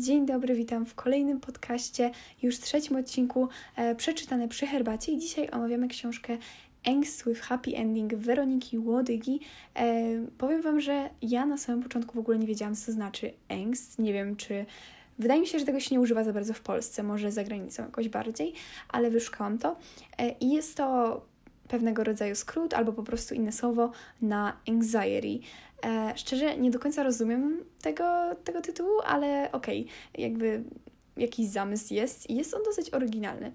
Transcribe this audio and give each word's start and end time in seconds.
Dzień 0.00 0.26
dobry, 0.26 0.54
witam 0.54 0.86
w 0.86 0.94
kolejnym 0.94 1.40
podcaście, 1.40 2.10
już 2.42 2.58
trzecim 2.58 2.96
odcinku 2.96 3.48
e, 3.76 3.94
przeczytane 3.94 4.48
przy 4.48 4.66
herbacie 4.66 5.12
i 5.12 5.18
dzisiaj 5.18 5.50
omawiamy 5.50 5.88
książkę 5.88 6.38
Angst 6.86 7.28
with 7.28 7.40
Happy 7.40 7.76
Ending 7.76 8.14
Weroniki 8.14 8.78
Łodygi. 8.78 9.40
E, 9.76 10.04
powiem 10.38 10.62
Wam, 10.62 10.80
że 10.80 11.10
ja 11.22 11.46
na 11.46 11.58
samym 11.58 11.82
początku 11.82 12.14
w 12.14 12.18
ogóle 12.18 12.38
nie 12.38 12.46
wiedziałam, 12.46 12.74
co 12.74 12.92
znaczy 12.92 13.32
angst. 13.48 13.98
Nie 13.98 14.12
wiem, 14.12 14.36
czy... 14.36 14.66
Wydaje 15.18 15.40
mi 15.40 15.46
się, 15.46 15.58
że 15.58 15.64
tego 15.64 15.80
się 15.80 15.94
nie 15.94 16.00
używa 16.00 16.24
za 16.24 16.32
bardzo 16.32 16.54
w 16.54 16.60
Polsce, 16.60 17.02
może 17.02 17.32
za 17.32 17.44
granicą 17.44 17.82
jakoś 17.82 18.08
bardziej, 18.08 18.52
ale 18.88 19.10
wyszukałam 19.10 19.58
to. 19.58 19.76
E, 20.18 20.30
I 20.40 20.52
jest 20.52 20.76
to 20.76 21.20
pewnego 21.68 22.04
rodzaju 22.04 22.34
skrót 22.34 22.74
albo 22.74 22.92
po 22.92 23.02
prostu 23.02 23.34
inne 23.34 23.52
słowo 23.52 23.90
na 24.22 24.56
anxiety. 24.68 25.46
E, 25.84 26.12
szczerze, 26.16 26.56
nie 26.56 26.70
do 26.70 26.78
końca 26.78 27.02
rozumiem 27.02 27.64
tego, 27.82 28.34
tego 28.44 28.60
tytułu, 28.60 29.00
ale 29.06 29.52
okej, 29.52 29.80
okay, 29.82 30.22
jakby 30.22 30.62
jakiś 31.16 31.48
zamysł 31.48 31.94
jest 31.94 32.30
i 32.30 32.36
jest 32.36 32.54
on 32.54 32.62
dosyć 32.62 32.90
oryginalny. 32.90 33.52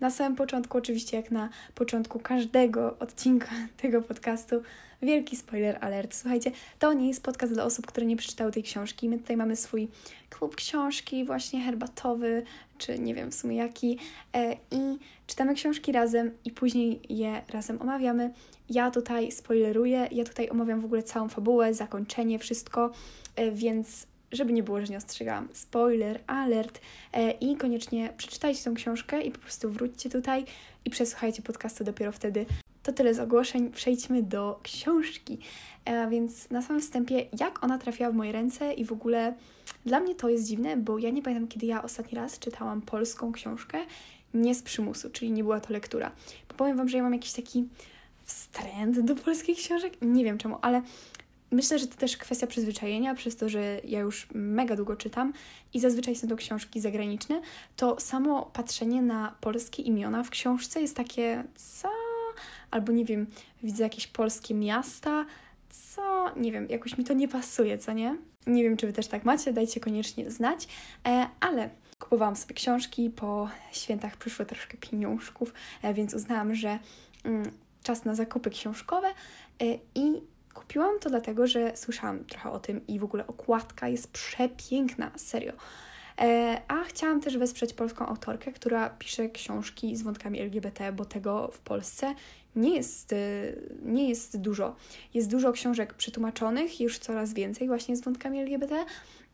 Na 0.00 0.10
samym 0.10 0.36
początku, 0.36 0.78
oczywiście, 0.78 1.16
jak 1.16 1.30
na 1.30 1.48
początku 1.74 2.20
każdego 2.20 2.98
odcinka 2.98 3.50
tego 3.82 4.02
podcastu, 4.02 4.62
wielki 5.02 5.36
spoiler 5.36 5.78
alert. 5.80 6.14
Słuchajcie, 6.14 6.50
to 6.78 6.92
nie 6.92 7.08
jest 7.08 7.22
podcast 7.22 7.52
dla 7.52 7.64
osób, 7.64 7.86
które 7.86 8.06
nie 8.06 8.16
przeczytały 8.16 8.52
tej 8.52 8.62
książki. 8.62 9.08
My 9.08 9.18
tutaj 9.18 9.36
mamy 9.36 9.56
swój 9.56 9.88
klub 10.30 10.56
książki, 10.56 11.24
właśnie 11.24 11.60
herbatowy, 11.60 12.42
czy 12.78 12.98
nie 12.98 13.14
wiem 13.14 13.30
w 13.30 13.34
sumie 13.34 13.56
jaki, 13.56 13.98
e, 14.34 14.52
i 14.52 14.98
czytamy 15.26 15.54
książki 15.54 15.92
razem 15.92 16.30
i 16.44 16.50
później 16.50 17.00
je 17.08 17.42
razem 17.48 17.82
omawiamy. 17.82 18.32
Ja 18.70 18.90
tutaj 18.90 19.32
spoileruję, 19.32 20.08
ja 20.10 20.24
tutaj 20.24 20.50
omawiam 20.50 20.80
w 20.80 20.84
ogóle 20.84 21.02
całą 21.02 21.28
fabułę, 21.28 21.74
zakończenie, 21.74 22.38
wszystko, 22.38 22.90
e, 23.36 23.50
więc 23.52 24.06
żeby 24.32 24.52
nie 24.52 24.62
było, 24.62 24.80
że 24.80 24.86
nie 24.86 24.96
ostrzegałam, 24.96 25.48
spoiler, 25.52 26.20
alert 26.26 26.80
e, 27.12 27.30
i 27.30 27.56
koniecznie 27.56 28.12
przeczytajcie 28.16 28.64
tą 28.64 28.74
książkę 28.74 29.22
i 29.22 29.30
po 29.30 29.38
prostu 29.38 29.70
wróćcie 29.70 30.10
tutaj 30.10 30.44
i 30.84 30.90
przesłuchajcie 30.90 31.42
podcastu 31.42 31.84
dopiero 31.84 32.12
wtedy. 32.12 32.46
To 32.82 32.92
tyle 32.92 33.14
z 33.14 33.20
ogłoszeń, 33.20 33.70
przejdźmy 33.70 34.22
do 34.22 34.60
książki. 34.62 35.38
E, 35.84 36.10
więc 36.10 36.50
na 36.50 36.62
samym 36.62 36.82
wstępie, 36.82 37.26
jak 37.40 37.64
ona 37.64 37.78
trafiła 37.78 38.10
w 38.10 38.14
moje 38.14 38.32
ręce 38.32 38.72
i 38.72 38.84
w 38.84 38.92
ogóle 38.92 39.34
dla 39.86 40.00
mnie 40.00 40.14
to 40.14 40.28
jest 40.28 40.46
dziwne, 40.46 40.76
bo 40.76 40.98
ja 40.98 41.10
nie 41.10 41.22
pamiętam, 41.22 41.48
kiedy 41.48 41.66
ja 41.66 41.82
ostatni 41.82 42.18
raz 42.18 42.38
czytałam 42.38 42.82
polską 42.82 43.32
książkę 43.32 43.78
nie 44.34 44.54
z 44.54 44.62
przymusu, 44.62 45.10
czyli 45.10 45.32
nie 45.32 45.42
była 45.42 45.60
to 45.60 45.72
lektura. 45.72 46.12
Bo 46.48 46.54
powiem 46.54 46.76
Wam, 46.76 46.88
że 46.88 46.96
ja 46.96 47.02
mam 47.02 47.12
jakiś 47.12 47.32
taki 47.32 47.68
wstręt 48.24 49.00
do 49.00 49.14
polskich 49.14 49.58
książek, 49.58 49.92
nie 50.02 50.24
wiem 50.24 50.38
czemu, 50.38 50.58
ale 50.62 50.82
Myślę, 51.52 51.78
że 51.78 51.86
to 51.86 51.96
też 51.96 52.16
kwestia 52.16 52.46
przyzwyczajenia, 52.46 53.14
przez 53.14 53.36
to, 53.36 53.48
że 53.48 53.80
ja 53.84 54.00
już 54.00 54.28
mega 54.34 54.76
długo 54.76 54.96
czytam 54.96 55.32
i 55.74 55.80
zazwyczaj 55.80 56.16
są 56.16 56.28
to 56.28 56.36
książki 56.36 56.80
zagraniczne, 56.80 57.40
to 57.76 58.00
samo 58.00 58.50
patrzenie 58.52 59.02
na 59.02 59.34
polskie 59.40 59.82
imiona 59.82 60.22
w 60.22 60.30
książce 60.30 60.80
jest 60.80 60.96
takie, 60.96 61.44
co? 61.54 61.88
Albo 62.70 62.92
nie 62.92 63.04
wiem, 63.04 63.26
widzę 63.62 63.82
jakieś 63.82 64.06
polskie 64.06 64.54
miasta, 64.54 65.26
co? 65.70 66.34
Nie 66.36 66.52
wiem, 66.52 66.66
jakoś 66.68 66.98
mi 66.98 67.04
to 67.04 67.14
nie 67.14 67.28
pasuje, 67.28 67.78
co 67.78 67.92
nie? 67.92 68.16
Nie 68.46 68.62
wiem, 68.62 68.76
czy 68.76 68.86
Wy 68.86 68.92
też 68.92 69.06
tak 69.06 69.24
macie, 69.24 69.52
dajcie 69.52 69.80
koniecznie 69.80 70.30
znać, 70.30 70.68
e, 71.08 71.26
ale 71.40 71.70
kupowałam 71.98 72.36
sobie 72.36 72.54
książki, 72.54 73.10
po 73.10 73.48
świętach 73.72 74.16
przyszło 74.16 74.44
troszkę 74.44 74.76
pieniążków, 74.76 75.54
e, 75.82 75.94
więc 75.94 76.14
uznałam, 76.14 76.54
że 76.54 76.78
mm, 77.24 77.50
czas 77.82 78.04
na 78.04 78.14
zakupy 78.14 78.50
książkowe 78.50 79.08
e, 79.60 79.64
i 79.94 80.20
Kupiłam 80.54 80.98
to 80.98 81.10
dlatego, 81.10 81.46
że 81.46 81.76
słyszałam 81.76 82.24
trochę 82.24 82.50
o 82.50 82.58
tym 82.60 82.86
i 82.86 82.98
w 82.98 83.04
ogóle 83.04 83.26
okładka 83.26 83.88
jest 83.88 84.12
przepiękna, 84.12 85.10
serio. 85.16 85.52
A 86.68 86.84
chciałam 86.84 87.20
też 87.20 87.38
wesprzeć 87.38 87.72
polską 87.72 88.06
autorkę, 88.06 88.52
która 88.52 88.90
pisze 88.90 89.28
książki 89.28 89.96
z 89.96 90.02
wątkami 90.02 90.40
LGBT, 90.40 90.92
bo 90.92 91.04
tego 91.04 91.48
w 91.52 91.58
Polsce 91.58 92.14
nie 92.56 92.76
jest, 92.76 93.12
e, 93.12 93.16
nie 93.82 94.08
jest 94.08 94.40
dużo. 94.40 94.76
Jest 95.14 95.30
dużo 95.30 95.52
książek 95.52 95.94
przetłumaczonych, 95.94 96.80
już 96.80 96.98
coraz 96.98 97.34
więcej 97.34 97.68
właśnie 97.68 97.96
z 97.96 98.00
wątkami 98.00 98.40
LGBT, 98.40 98.84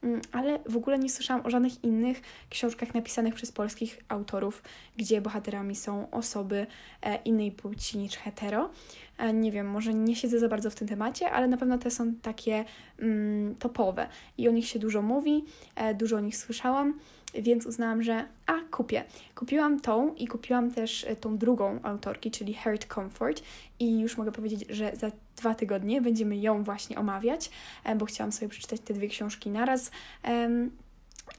mm, 0.03 0.21
ale 0.33 0.59
w 0.69 0.77
ogóle 0.77 0.99
nie 0.99 1.11
słyszałam 1.11 1.47
o 1.47 1.51
żadnych 1.51 1.85
innych 1.85 2.21
książkach 2.51 2.95
napisanych 2.95 3.35
przez 3.35 3.53
polskich 3.53 4.05
autorów, 4.09 4.63
gdzie 4.97 5.21
bohaterami 5.21 5.77
są 5.77 6.11
osoby 6.11 6.67
e, 7.03 7.17
innej 7.25 7.53
płci 7.53 7.99
niż 7.99 8.17
hetero. 8.17 8.71
E, 9.19 9.33
nie 9.33 9.53
wiem, 9.53 9.71
może 9.71 9.95
nie 9.95 10.17
siedzę 10.17 10.39
za 10.39 10.49
bardzo 10.49 10.71
w 10.71 10.75
tym 10.75 10.89
temacie, 10.89 11.31
ale 11.31 11.49
na 11.49 11.57
pewno 11.57 11.79
te 11.79 11.91
są 11.91 12.15
takie 12.15 12.65
mm, 12.99 13.55
topowe 13.55 14.09
i 14.39 14.49
o 14.49 14.51
nich 14.51 14.69
się 14.69 14.79
dużo 14.79 15.03
mówi, 15.03 15.45
e, 15.75 15.95
dużo 15.95 16.17
o 16.17 16.21
nich 16.21 16.37
słyszałam, 16.37 16.99
więc 17.35 17.67
uznałam, 17.67 18.03
że 18.03 18.25
a, 18.47 18.55
kupię. 18.71 19.05
Kupiłam 19.35 19.81
tą 19.81 20.15
i 20.15 20.27
kupiłam 20.27 20.71
też 20.71 21.05
e, 21.05 21.17
tą 21.17 21.39
drugą 21.39 21.81
autorki, 21.83 22.31
czyli 22.31 22.55
Heart 22.55 22.95
Comfort 22.95 23.43
i 23.79 24.01
już 24.01 24.17
mogę 24.17 24.33
powiedzieć, 24.33 24.65
że 24.69 24.93
za 24.97 25.11
dwa 25.37 25.55
tygodnie 25.55 26.01
będziemy 26.01 26.37
ją 26.37 26.65
właśnie 26.65 26.99
omawiać, 26.99 27.51
bo 27.97 28.07
chciałam 28.07 28.33
sobie 28.33 28.49
przeczytać 28.49 28.81
te 28.81 28.95
dwie 28.95 29.09
książki 29.09 29.51
naraz. 29.51 29.91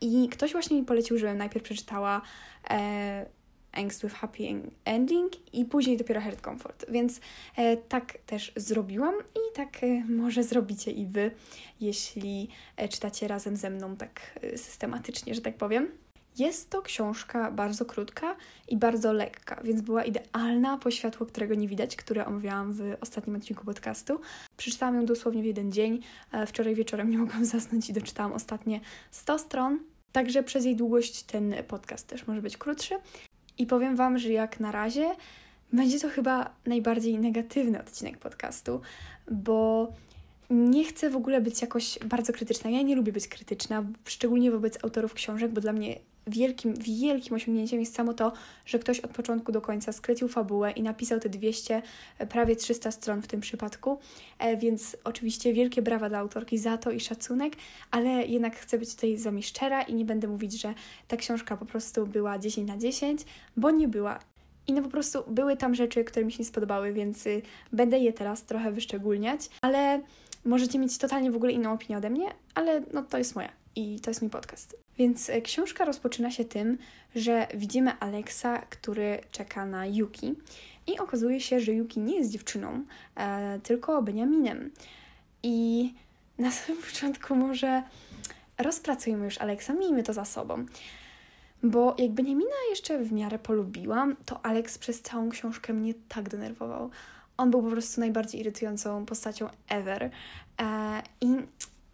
I 0.01 0.29
ktoś 0.29 0.51
właśnie 0.51 0.77
mi 0.77 0.85
polecił, 0.85 1.17
żebym 1.17 1.37
najpierw 1.37 1.65
przeczytała 1.65 2.21
Angst 3.77 4.03
with 4.03 4.15
Happy 4.15 4.61
Ending 4.85 5.33
i 5.53 5.65
później 5.65 5.97
dopiero 5.97 6.21
Heart 6.21 6.41
Comfort. 6.41 6.85
Więc 6.91 7.21
e, 7.55 7.77
tak 7.77 8.17
też 8.25 8.51
zrobiłam 8.55 9.15
i 9.15 9.55
tak 9.55 9.83
e, 9.83 10.03
może 10.09 10.43
zrobicie 10.43 10.91
i 10.91 11.05
Wy, 11.05 11.31
jeśli 11.81 12.49
e, 12.77 12.87
czytacie 12.89 13.27
razem 13.27 13.55
ze 13.55 13.69
mną 13.69 13.95
tak 13.95 14.39
e, 14.41 14.57
systematycznie, 14.57 15.35
że 15.35 15.41
tak 15.41 15.57
powiem. 15.57 15.87
Jest 16.37 16.69
to 16.69 16.81
książka 16.81 17.51
bardzo 17.51 17.85
krótka 17.85 18.35
i 18.67 18.77
bardzo 18.77 19.13
lekka, 19.13 19.61
więc 19.63 19.81
była 19.81 20.03
idealna 20.03 20.77
po 20.77 20.91
światło, 20.91 21.25
którego 21.25 21.55
nie 21.55 21.67
widać, 21.67 21.95
które 21.95 22.25
omawiałam 22.25 22.73
w 22.73 22.81
ostatnim 23.01 23.35
odcinku 23.35 23.65
podcastu. 23.65 24.19
Przeczytałam 24.57 24.95
ją 24.95 25.05
dosłownie 25.05 25.43
w 25.43 25.45
jeden 25.45 25.71
dzień. 25.71 26.01
E, 26.31 26.45
wczoraj 26.45 26.75
wieczorem 26.75 27.09
nie 27.09 27.17
mogłam 27.17 27.45
zasnąć 27.55 27.89
i 27.89 27.93
doczytałam 27.93 28.33
ostatnie 28.33 28.79
100 29.11 29.39
stron. 29.39 29.79
Także 30.11 30.43
przez 30.43 30.65
jej 30.65 30.75
długość 30.75 31.23
ten 31.23 31.55
podcast 31.67 32.07
też 32.07 32.27
może 32.27 32.41
być 32.41 32.57
krótszy. 32.57 32.95
I 33.57 33.65
powiem 33.65 33.95
Wam, 33.95 34.19
że 34.19 34.31
jak 34.31 34.59
na 34.59 34.71
razie 34.71 35.15
będzie 35.73 35.99
to 35.99 36.09
chyba 36.09 36.49
najbardziej 36.65 37.19
negatywny 37.19 37.79
odcinek 37.79 38.17
podcastu, 38.17 38.81
bo 39.31 39.87
nie 40.49 40.85
chcę 40.85 41.09
w 41.09 41.15
ogóle 41.15 41.41
być 41.41 41.61
jakoś 41.61 41.99
bardzo 42.05 42.33
krytyczna. 42.33 42.69
Ja 42.69 42.81
nie 42.81 42.95
lubię 42.95 43.11
być 43.11 43.27
krytyczna, 43.27 43.83
szczególnie 44.05 44.51
wobec 44.51 44.83
autorów 44.83 45.13
książek, 45.13 45.51
bo 45.51 45.61
dla 45.61 45.73
mnie 45.73 45.99
wielkim, 46.27 46.73
wielkim 46.73 47.35
osiągnięciem 47.35 47.79
jest 47.79 47.95
samo 47.95 48.13
to, 48.13 48.33
że 48.65 48.79
ktoś 48.79 48.99
od 48.99 49.11
początku 49.11 49.51
do 49.51 49.61
końca 49.61 49.91
sklecił 49.91 50.27
fabułę 50.27 50.71
i 50.71 50.83
napisał 50.83 51.19
te 51.19 51.29
200, 51.29 51.81
prawie 52.29 52.55
300 52.55 52.91
stron 52.91 53.21
w 53.21 53.27
tym 53.27 53.41
przypadku, 53.41 53.99
e, 54.39 54.57
więc 54.57 54.97
oczywiście 55.03 55.53
wielkie 55.53 55.81
brawa 55.81 56.09
dla 56.09 56.19
autorki 56.19 56.57
za 56.57 56.77
to 56.77 56.91
i 56.91 56.99
szacunek, 56.99 57.53
ale 57.91 58.09
jednak 58.09 58.55
chcę 58.55 58.77
być 58.77 58.95
tutaj 58.95 59.17
z 59.17 59.23
Wami 59.23 59.43
szczera 59.43 59.81
i 59.81 59.93
nie 59.93 60.05
będę 60.05 60.27
mówić, 60.27 60.61
że 60.61 60.73
ta 61.07 61.17
książka 61.17 61.57
po 61.57 61.65
prostu 61.65 62.07
była 62.07 62.39
10 62.39 62.67
na 62.67 62.77
10, 62.77 63.25
bo 63.57 63.71
nie 63.71 63.87
była. 63.87 64.19
I 64.67 64.73
no 64.73 64.81
po 64.81 64.89
prostu 64.89 65.23
były 65.27 65.57
tam 65.57 65.75
rzeczy, 65.75 66.03
które 66.03 66.25
mi 66.25 66.31
się 66.31 66.37
nie 66.39 66.45
spodobały, 66.45 66.93
więc 66.93 67.27
y, 67.27 67.41
będę 67.73 67.99
je 67.99 68.13
teraz 68.13 68.43
trochę 68.43 68.71
wyszczególniać, 68.71 69.49
ale 69.61 70.01
możecie 70.47 70.79
mieć 70.79 70.97
totalnie 70.97 71.31
w 71.31 71.35
ogóle 71.35 71.51
inną 71.51 71.73
opinię 71.73 71.97
ode 71.97 72.09
mnie, 72.09 72.25
ale 72.55 72.81
no 72.93 73.03
to 73.03 73.17
jest 73.17 73.35
moja 73.35 73.51
i 73.75 73.99
to 73.99 74.09
jest 74.09 74.21
mój 74.21 74.31
podcast. 74.31 74.77
Więc 74.97 75.29
e, 75.29 75.41
książka 75.41 75.85
rozpoczyna 75.85 76.31
się 76.31 76.45
tym, 76.45 76.77
że 77.15 77.47
widzimy 77.53 77.91
Alexa, 77.99 78.59
który 78.69 79.19
czeka 79.31 79.65
na 79.65 79.85
Yuki 79.85 80.35
i 80.87 80.99
okazuje 80.99 81.41
się, 81.41 81.59
że 81.59 81.71
Yuki 81.73 81.99
nie 81.99 82.15
jest 82.15 82.31
dziewczyną, 82.31 82.83
e, 83.15 83.59
tylko 83.63 84.01
Beniaminem. 84.01 84.71
I 85.43 85.93
na 86.37 86.51
samym 86.51 86.81
początku 86.91 87.35
może 87.35 87.83
rozpracujmy 88.57 89.25
już 89.25 89.37
Alexa, 89.37 89.73
miejmy 89.73 90.03
to 90.03 90.13
za 90.13 90.25
sobą. 90.25 90.65
Bo 91.63 91.95
jak 91.97 92.11
Beniamina 92.11 92.55
jeszcze 92.69 92.99
w 92.99 93.11
miarę 93.11 93.39
polubiłam, 93.39 94.15
to 94.25 94.45
Alex 94.45 94.77
przez 94.77 95.01
całą 95.01 95.29
książkę 95.29 95.73
mnie 95.73 95.93
tak 96.09 96.29
denerwował. 96.29 96.89
On 97.37 97.51
był 97.51 97.63
po 97.63 97.69
prostu 97.69 97.99
najbardziej 97.99 98.41
irytującą 98.41 99.05
postacią 99.05 99.49
ever. 99.69 100.09
E, 100.61 101.01
I 101.21 101.27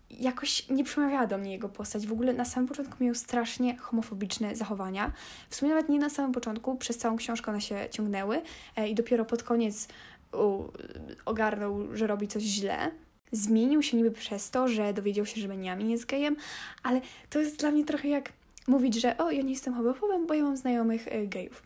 jakoś 0.09 0.69
nie 0.69 0.83
przemawiała 0.83 1.27
do 1.27 1.37
mnie 1.37 1.51
jego 1.51 1.69
postać. 1.69 2.07
W 2.07 2.11
ogóle 2.11 2.33
na 2.33 2.45
samym 2.45 2.67
początku 2.67 3.03
miał 3.03 3.15
strasznie 3.15 3.77
homofobiczne 3.77 4.55
zachowania. 4.55 5.11
W 5.49 5.55
sumie 5.55 5.71
nawet 5.71 5.89
nie 5.89 5.99
na 5.99 6.09
samym 6.09 6.31
początku, 6.31 6.75
przez 6.75 6.97
całą 6.97 7.17
książkę 7.17 7.51
one 7.51 7.61
się 7.61 7.87
ciągnęły 7.91 8.41
e, 8.75 8.89
i 8.89 8.95
dopiero 8.95 9.25
pod 9.25 9.43
koniec 9.43 9.87
u, 10.33 10.63
ogarnął, 11.25 11.95
że 11.95 12.07
robi 12.07 12.27
coś 12.27 12.43
źle. 12.43 12.91
Zmienił 13.31 13.83
się 13.83 13.97
niby 13.97 14.11
przez 14.11 14.49
to, 14.51 14.67
że 14.67 14.93
dowiedział 14.93 15.25
się, 15.25 15.41
że 15.41 15.47
Benjamin 15.47 15.89
jest 15.89 16.05
gejem, 16.05 16.35
ale 16.83 17.01
to 17.29 17.39
jest 17.39 17.59
dla 17.59 17.71
mnie 17.71 17.85
trochę 17.85 18.07
jak 18.07 18.33
mówić, 18.67 19.01
że 19.01 19.17
o, 19.17 19.31
ja 19.31 19.41
nie 19.41 19.51
jestem 19.51 19.73
homofobem, 19.73 20.27
bo 20.27 20.33
ja 20.33 20.43
mam 20.43 20.57
znajomych 20.57 21.07
e, 21.07 21.27
gejów. 21.27 21.63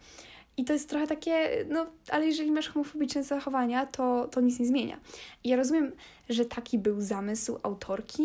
I 0.58 0.66
to 0.66 0.74
jest 0.74 0.90
trochę 0.90 1.08
takie, 1.08 1.66
no, 1.70 1.86
ale 2.10 2.26
jeżeli 2.26 2.52
masz 2.52 2.70
homofobiczne 2.70 3.24
zachowania, 3.24 3.86
to, 3.86 4.28
to 4.28 4.42
nic 4.42 4.60
nie 4.60 4.66
zmienia. 4.66 5.00
I 5.44 5.50
ja 5.50 5.56
rozumiem, 5.56 5.92
że 6.30 6.46
taki 6.46 6.78
był 6.80 7.02
zamysł 7.02 7.60
autorki, 7.64 8.24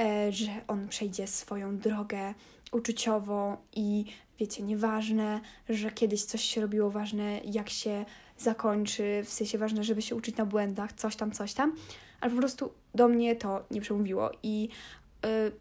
e, 0.00 0.32
że 0.32 0.50
on 0.68 0.88
przejdzie 0.88 1.26
swoją 1.26 1.78
drogę 1.78 2.34
uczuciową 2.72 3.56
i 3.72 4.04
wiecie, 4.38 4.62
nieważne, 4.62 5.40
że 5.68 5.90
kiedyś 5.90 6.24
coś 6.24 6.42
się 6.42 6.60
robiło 6.60 6.90
ważne, 6.90 7.40
jak 7.44 7.70
się 7.70 8.04
zakończy, 8.38 9.22
w 9.24 9.28
sensie 9.28 9.58
ważne, 9.58 9.84
żeby 9.84 10.02
się 10.02 10.14
uczyć 10.14 10.36
na 10.36 10.46
błędach, 10.46 10.92
coś 10.92 11.16
tam, 11.16 11.32
coś 11.32 11.54
tam, 11.54 11.76
ale 12.20 12.32
po 12.32 12.38
prostu 12.38 12.72
do 12.94 13.08
mnie 13.08 13.36
to 13.36 13.64
nie 13.70 13.80
przemówiło 13.80 14.30
i 14.42 14.68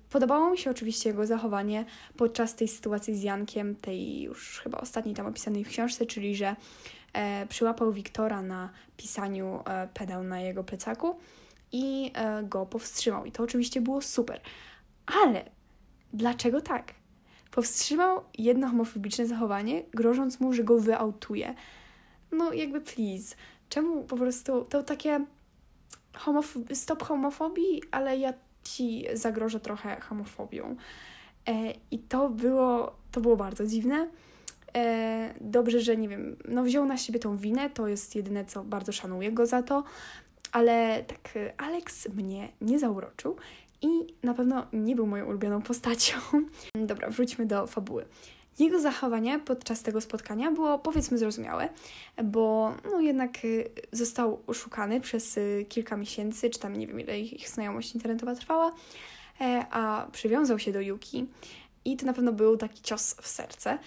Podobało 0.09 0.51
mi 0.51 0.57
się 0.57 0.71
oczywiście 0.71 1.09
jego 1.09 1.25
zachowanie 1.25 1.85
podczas 2.17 2.55
tej 2.55 2.67
sytuacji 2.67 3.15
z 3.15 3.23
Jankiem, 3.23 3.75
tej 3.75 4.21
już 4.21 4.59
chyba 4.59 4.77
ostatniej 4.77 5.15
tam 5.15 5.25
opisanej 5.25 5.63
w 5.63 5.69
książce, 5.69 6.05
czyli 6.05 6.35
że 6.35 6.55
e, 7.13 7.47
przyłapał 7.47 7.93
Wiktora 7.93 8.41
na 8.41 8.69
pisaniu 8.97 9.63
e, 9.65 9.87
pedał 9.93 10.23
na 10.23 10.41
jego 10.41 10.63
plecaku 10.63 11.15
i 11.71 12.11
e, 12.13 12.43
go 12.43 12.65
powstrzymał. 12.65 13.25
I 13.25 13.31
to 13.31 13.43
oczywiście 13.43 13.81
było 13.81 14.01
super. 14.01 14.41
Ale 15.23 15.45
dlaczego 16.13 16.61
tak? 16.61 16.93
Powstrzymał 17.51 18.23
jedno 18.37 18.67
homofobiczne 18.67 19.27
zachowanie, 19.27 19.83
grożąc 19.93 20.39
mu, 20.39 20.53
że 20.53 20.63
go 20.63 20.79
wyautuje. 20.79 21.55
No 22.31 22.53
jakby 22.53 22.81
please. 22.81 23.35
Czemu 23.69 24.03
po 24.03 24.17
prostu 24.17 24.65
to 24.65 24.83
takie 24.83 25.25
homof- 26.13 26.75
stop 26.75 27.03
homofobii, 27.03 27.81
ale 27.91 28.17
ja 28.17 28.33
ci 28.63 29.05
zagrożę 29.13 29.59
trochę 29.59 30.01
homofobią. 30.01 30.75
E, 31.47 31.73
I 31.91 31.99
to 31.99 32.29
było, 32.29 32.95
to 33.11 33.21
było 33.21 33.37
bardzo 33.37 33.67
dziwne. 33.67 34.07
E, 34.75 35.33
dobrze, 35.41 35.79
że 35.81 35.97
nie 35.97 36.09
wiem, 36.09 36.35
no 36.47 36.63
wziął 36.63 36.85
na 36.85 36.97
siebie 36.97 37.19
tą 37.19 37.37
winę, 37.37 37.69
to 37.69 37.87
jest 37.87 38.15
jedyne, 38.15 38.45
co 38.45 38.63
bardzo 38.63 38.91
szanuję 38.91 39.31
go 39.31 39.45
za 39.45 39.63
to, 39.63 39.83
ale 40.51 41.03
tak 41.07 41.33
Alex 41.57 42.09
mnie 42.09 42.49
nie 42.61 42.79
zauroczył 42.79 43.35
i 43.81 43.87
na 44.23 44.33
pewno 44.33 44.67
nie 44.73 44.95
był 44.95 45.07
moją 45.07 45.25
ulubioną 45.25 45.61
postacią. 45.61 46.17
Dobra, 46.87 47.09
wróćmy 47.09 47.45
do 47.45 47.67
fabuły. 47.67 48.05
Jego 48.59 48.79
zachowanie 48.79 49.39
podczas 49.39 49.81
tego 49.83 50.01
spotkania 50.01 50.51
było 50.51 50.79
powiedzmy 50.79 51.17
zrozumiałe, 51.17 51.69
bo 52.23 52.73
no 52.91 53.01
jednak 53.01 53.45
y, 53.45 53.69
został 53.91 54.43
oszukany 54.47 55.01
przez 55.01 55.37
y, 55.37 55.65
kilka 55.69 55.97
miesięcy, 55.97 56.49
czy 56.49 56.59
tam 56.59 56.75
nie 56.75 56.87
wiem 56.87 56.99
ile 56.99 57.19
ich 57.19 57.49
znajomość 57.49 57.95
internetowa 57.95 58.35
trwała, 58.35 58.71
e, 59.41 59.65
a 59.71 60.07
przywiązał 60.11 60.59
się 60.59 60.71
do 60.71 60.81
Yuki 60.81 61.25
i 61.85 61.97
to 61.97 62.05
na 62.05 62.13
pewno 62.13 62.33
był 62.33 62.57
taki 62.57 62.81
cios 62.81 63.15
w 63.21 63.27
serce. 63.27 63.77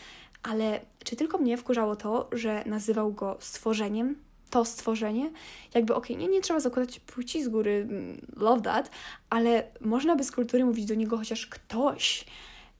Ale 0.43 0.81
czy 1.05 1.17
tylko 1.17 1.39
mnie 1.39 1.57
wkurzało 1.57 1.97
to, 1.97 2.29
że 2.33 2.63
nazywał 2.67 3.13
go 3.13 3.37
stworzeniem, 3.41 4.17
to 4.51 4.65
stworzenie? 4.65 5.31
Jakby 5.75 5.95
okej, 5.95 6.17
okay, 6.17 6.27
nie, 6.27 6.33
nie 6.33 6.41
trzeba 6.41 6.61
zakładać 6.61 7.01
płci 7.01 7.45
z 7.45 7.49
góry, 7.49 7.87
mm, 7.91 8.27
love 8.37 8.63
that, 8.63 8.91
ale 9.31 9.65
można 9.81 10.17
by 10.17 10.25
z 10.25 10.33
kultury 10.33 10.65
mówić 10.65 10.85
do 10.85 10.95
niego 10.95 11.19
chociaż 11.19 11.47
ktoś. 11.47 12.25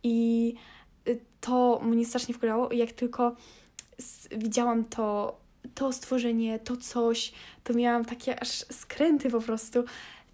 I 0.03 0.55
to 1.41 1.81
mnie 1.83 2.07
strasznie 2.07 2.35
wkurzało, 2.35 2.73
jak 2.73 2.93
tylko 2.93 3.37
widziałam 4.37 4.85
to, 4.85 5.37
to 5.75 5.93
stworzenie, 5.93 6.59
to 6.59 6.77
coś, 6.77 7.33
to 7.65 7.75
miałam 7.75 8.05
takie 8.05 8.41
aż 8.41 8.51
skręty 8.59 9.31
po 9.31 9.41
prostu. 9.41 9.85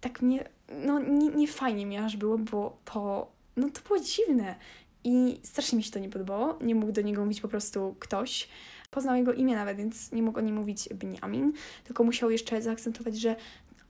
Tak 0.01 0.21
mnie, 0.21 0.49
no 0.85 0.99
nie, 0.99 1.27
nie 1.27 1.47
fajnie 1.47 1.85
mi 1.85 1.97
aż 1.97 2.17
było, 2.17 2.37
bo 2.37 2.77
to, 2.85 3.31
no 3.57 3.69
to 3.69 3.81
było 3.87 3.99
dziwne. 3.99 4.55
I 5.03 5.39
strasznie 5.43 5.77
mi 5.77 5.83
się 5.83 5.91
to 5.91 5.99
nie 5.99 6.09
podobało. 6.09 6.57
Nie 6.61 6.75
mógł 6.75 6.91
do 6.91 7.01
niego 7.01 7.23
mówić 7.23 7.41
po 7.41 7.47
prostu 7.47 7.95
ktoś. 7.99 8.47
Poznał 8.91 9.15
jego 9.15 9.33
imię 9.33 9.55
nawet, 9.55 9.77
więc 9.77 10.11
nie 10.11 10.23
mógł 10.23 10.39
o 10.39 10.41
nim 10.41 10.55
mówić 10.55 10.89
Benjamin, 10.93 11.53
tylko 11.83 12.03
musiał 12.03 12.31
jeszcze 12.31 12.61
zaakcentować, 12.61 13.19
że 13.19 13.35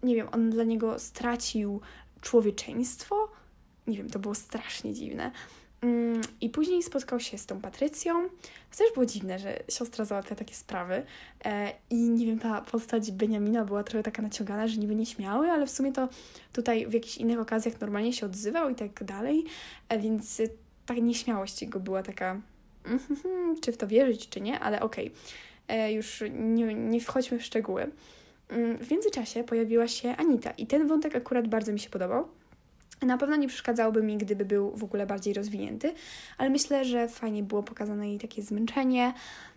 nie 0.03 0.15
wiem, 0.15 0.27
on 0.31 0.49
dla 0.49 0.63
niego 0.63 0.99
stracił 0.99 1.81
człowieczeństwo. 2.21 3.31
Nie 3.87 3.97
wiem, 3.97 4.09
to 4.09 4.19
było 4.19 4.35
strasznie 4.35 4.93
dziwne. 4.93 5.31
Mm, 5.83 6.21
I 6.41 6.49
później 6.49 6.83
spotkał 6.83 7.19
się 7.19 7.37
z 7.37 7.45
tą 7.45 7.61
Patrycją. 7.61 8.29
To 8.71 8.77
też 8.77 8.93
było 8.93 9.05
dziwne, 9.05 9.39
że 9.39 9.63
siostra 9.69 10.05
załatwia 10.05 10.35
takie 10.35 10.55
sprawy. 10.55 11.03
E, 11.45 11.71
I 11.89 11.95
nie 11.95 12.25
wiem, 12.25 12.39
ta 12.39 12.61
postać 12.61 13.11
Beniamina 13.11 13.65
była 13.65 13.83
trochę 13.83 14.03
taka 14.03 14.21
naciągana, 14.21 14.67
że 14.67 14.77
niby 14.77 14.95
nieśmiały, 14.95 15.51
ale 15.51 15.65
w 15.65 15.71
sumie 15.71 15.91
to 15.91 16.09
tutaj 16.53 16.87
w 16.87 16.93
jakichś 16.93 17.17
innych 17.17 17.39
okazjach 17.39 17.81
normalnie 17.81 18.13
się 18.13 18.25
odzywał 18.25 18.69
i 18.69 18.75
tak 18.75 19.03
dalej. 19.03 19.43
E, 19.89 19.99
więc 19.99 20.41
ta 20.85 20.93
nieśmiałość 20.93 21.61
jego 21.61 21.79
była 21.79 22.03
taka, 22.03 22.41
czy 23.61 23.71
w 23.71 23.77
to 23.77 23.87
wierzyć, 23.87 24.29
czy 24.29 24.41
nie, 24.41 24.59
ale 24.59 24.81
okej, 24.81 25.07
okay. 25.07 25.77
E, 25.77 25.93
już 25.93 26.23
nie, 26.31 26.73
nie 26.73 27.01
wchodźmy 27.01 27.39
w 27.39 27.43
szczegóły. 27.43 27.91
Mm, 28.49 28.77
w 28.77 28.91
międzyczasie 28.91 29.43
pojawiła 29.43 29.87
się 29.87 30.15
Anita 30.17 30.51
i 30.51 30.67
ten 30.67 30.87
wątek 30.87 31.15
akurat 31.15 31.47
bardzo 31.47 31.73
mi 31.73 31.79
się 31.79 31.89
podobał. 31.89 32.27
Na 33.01 33.17
pewno 33.17 33.35
nie 33.35 33.47
przeszkadzałby 33.47 34.03
mi, 34.03 34.17
gdyby 34.17 34.45
był 34.45 34.71
w 34.77 34.83
ogóle 34.83 35.05
bardziej 35.05 35.33
rozwinięty, 35.33 35.93
ale 36.37 36.49
myślę, 36.49 36.85
że 36.85 37.07
fajnie 37.07 37.43
było 37.43 37.63
pokazane 37.63 38.09
jej 38.09 38.19
takie 38.19 38.41
zmęczenie, 38.41 39.13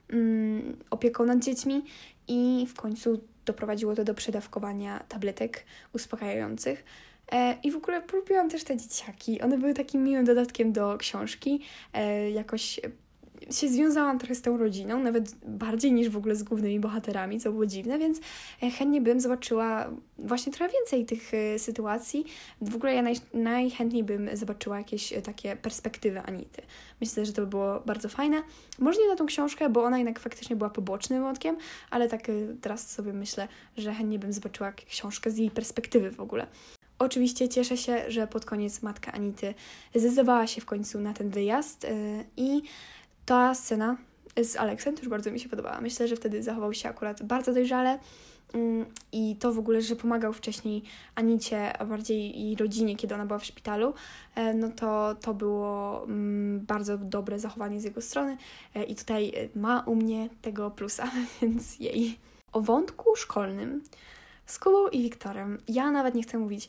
mm, 0.09 0.77
opieką 0.91 1.25
nad 1.25 1.39
dziećmi 1.39 1.85
i 2.29 2.67
w 2.69 2.75
końcu 2.75 3.21
doprowadziło 3.45 3.95
to 3.95 4.05
do 4.05 4.15
przedawkowania 4.15 5.05
tabletek 5.09 5.65
uspokajających. 5.93 6.85
E, 7.33 7.57
I 7.63 7.71
w 7.71 7.77
ogóle 7.77 8.03
polubiłam 8.03 8.51
też 8.51 8.65
te 8.65 8.77
dzieciaki. 8.77 9.41
One 9.41 9.59
były 9.59 9.75
takim 9.75 10.05
miłym 10.05 10.25
dodatkiem 10.25 10.73
do 10.73 10.97
książki. 10.99 11.63
E, 11.93 12.31
jakoś 12.31 12.81
się 13.51 13.69
związałam 13.69 14.19
trochę 14.19 14.35
z 14.35 14.43
tą 14.43 14.57
rodziną, 14.57 15.03
nawet 15.03 15.35
bardziej 15.35 15.93
niż 15.93 16.09
w 16.09 16.17
ogóle 16.17 16.37
z 16.37 16.43
głównymi 16.43 16.81
bohaterami, 16.81 17.41
co 17.41 17.53
było 17.53 17.67
dziwne, 17.67 17.99
więc 17.99 18.21
e, 18.63 18.71
chętnie 18.71 19.01
bym 19.01 19.21
zobaczyła 19.21 19.91
właśnie 20.19 20.53
trochę 20.53 20.73
więcej 20.73 21.07
tych 21.07 21.33
sytuacji. 21.59 22.25
W 22.61 22.77
ogóle 22.77 22.95
ja 22.95 23.03
naj, 23.03 23.15
najchętniej 23.35 24.05
bym 24.05 24.31
zobaczyła 24.33 24.79
jakieś 24.79 25.13
takie 25.25 25.57
perspektywy 25.57 26.21
Anity. 26.21 26.63
Myślę, 27.01 27.27
że 27.27 27.33
to 27.33 27.43
by 27.43 27.47
było 27.47 27.81
bardzo 27.87 28.09
fajne. 28.09 28.43
Może 28.79 29.01
nie 29.01 29.09
na 29.09 29.17
tą 29.17 29.27
książkę, 29.27 29.69
bo 29.69 29.85
ona 29.85 29.99
jednak 29.99 30.21
faktycznie 30.21 30.57
była 30.57 30.71
pobocznym 30.71 31.23
wątkiem, 31.23 31.57
ale 31.91 32.09
tak 32.09 32.23
teraz 32.61 32.91
sobie 32.91 33.13
myślę, 33.13 33.49
że 33.77 33.95
chętnie 33.95 34.19
bym 34.19 34.33
zobaczyła 34.33 34.73
książkę 34.73 35.31
z 35.31 35.39
jej 35.39 35.51
perspektywy 35.51 36.11
w 36.11 36.21
ogóle. 36.21 36.47
Oczywiście 36.99 37.49
cieszę 37.49 37.77
się, 37.77 38.05
że 38.09 38.27
pod 38.27 38.45
koniec 38.45 38.83
matka 38.83 39.13
Anity 39.13 39.55
zdecydowała 39.95 40.47
się 40.47 40.61
w 40.61 40.65
końcu 40.65 41.01
na 41.01 41.13
ten 41.13 41.31
wyjazd 41.31 41.87
i 42.37 42.63
ta 43.27 43.55
scena 43.55 43.97
z 44.43 44.57
Aleksem 44.57 44.97
też 44.97 45.09
bardzo 45.09 45.31
mi 45.31 45.41
się 45.41 45.49
podobała. 45.49 45.81
Myślę, 45.81 46.09
że 46.09 46.17
wtedy 46.17 46.43
zachował 46.43 46.75
się 46.75 46.89
akurat 46.89 47.23
bardzo 47.23 47.53
dojrzale 47.53 47.99
yy, 48.55 48.87
i 49.13 49.37
to 49.37 49.53
w 49.53 49.59
ogóle, 49.59 49.83
że 49.83 49.97
pomagał 49.97 50.33
wcześniej 50.33 50.83
Anicie, 51.15 51.79
a 51.79 51.85
bardziej 51.85 52.41
jej 52.41 52.57
rodzinie, 52.57 52.97
kiedy 52.97 53.15
ona 53.15 53.27
była 53.27 53.39
w 53.39 53.45
szpitalu, 53.45 53.95
yy, 54.37 54.55
no 54.55 54.69
to 54.69 55.15
to 55.21 55.35
było 55.35 56.05
mm, 56.05 56.61
bardzo 56.67 56.99
dobre 56.99 57.39
zachowanie 57.39 57.81
z 57.81 57.85
jego 57.85 58.01
strony 58.01 58.37
yy, 58.75 58.85
i 58.85 58.95
tutaj 58.95 59.33
ma 59.55 59.81
u 59.81 59.95
mnie 59.95 60.29
tego 60.43 60.71
plusa, 60.71 61.11
więc 61.43 61.81
jej. 61.81 62.19
O 62.53 62.61
wątku 62.61 63.17
szkolnym 63.17 63.83
z 64.47 64.59
Kubą 64.59 64.89
i 64.89 65.03
Wiktorem. 65.03 65.59
Ja 65.69 65.91
nawet 65.91 66.15
nie 66.15 66.23
chcę 66.23 66.39
mówić. 66.39 66.69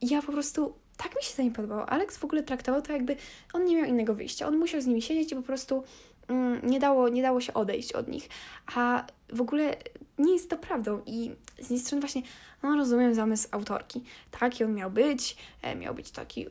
Ja 0.00 0.22
po 0.22 0.32
prostu 0.32 0.74
tak 0.96 1.16
mi 1.16 1.22
się 1.22 1.36
to 1.36 1.42
nie 1.42 1.50
podobało. 1.50 1.88
Alex 1.88 2.16
w 2.16 2.24
ogóle 2.24 2.42
traktował 2.42 2.82
to 2.82 2.92
jakby 2.92 3.16
on 3.52 3.64
nie 3.64 3.76
miał 3.76 3.84
innego 3.84 4.14
wyjścia. 4.14 4.46
On 4.46 4.58
musiał 4.58 4.80
z 4.80 4.86
nimi 4.86 5.02
siedzieć 5.02 5.32
i 5.32 5.36
po 5.36 5.42
prostu 5.42 5.84
mm, 6.28 6.60
nie, 6.70 6.80
dało, 6.80 7.08
nie 7.08 7.22
dało 7.22 7.40
się 7.40 7.54
odejść 7.54 7.92
od 7.92 8.08
nich. 8.08 8.28
A 8.74 9.06
w 9.32 9.40
ogóle 9.40 9.76
nie 10.18 10.32
jest 10.32 10.50
to 10.50 10.56
prawdą. 10.56 11.02
I 11.06 11.30
z 11.56 11.62
jednej 11.62 11.78
strony 11.78 12.00
właśnie, 12.00 12.22
no 12.62 12.76
rozumiem 12.76 13.14
zamysł 13.14 13.48
autorki. 13.50 14.02
Taki 14.40 14.64
on 14.64 14.74
miał 14.74 14.90
być, 14.90 15.36
e, 15.62 15.76
miał 15.76 15.94
być 15.94 16.10
taki, 16.10 16.46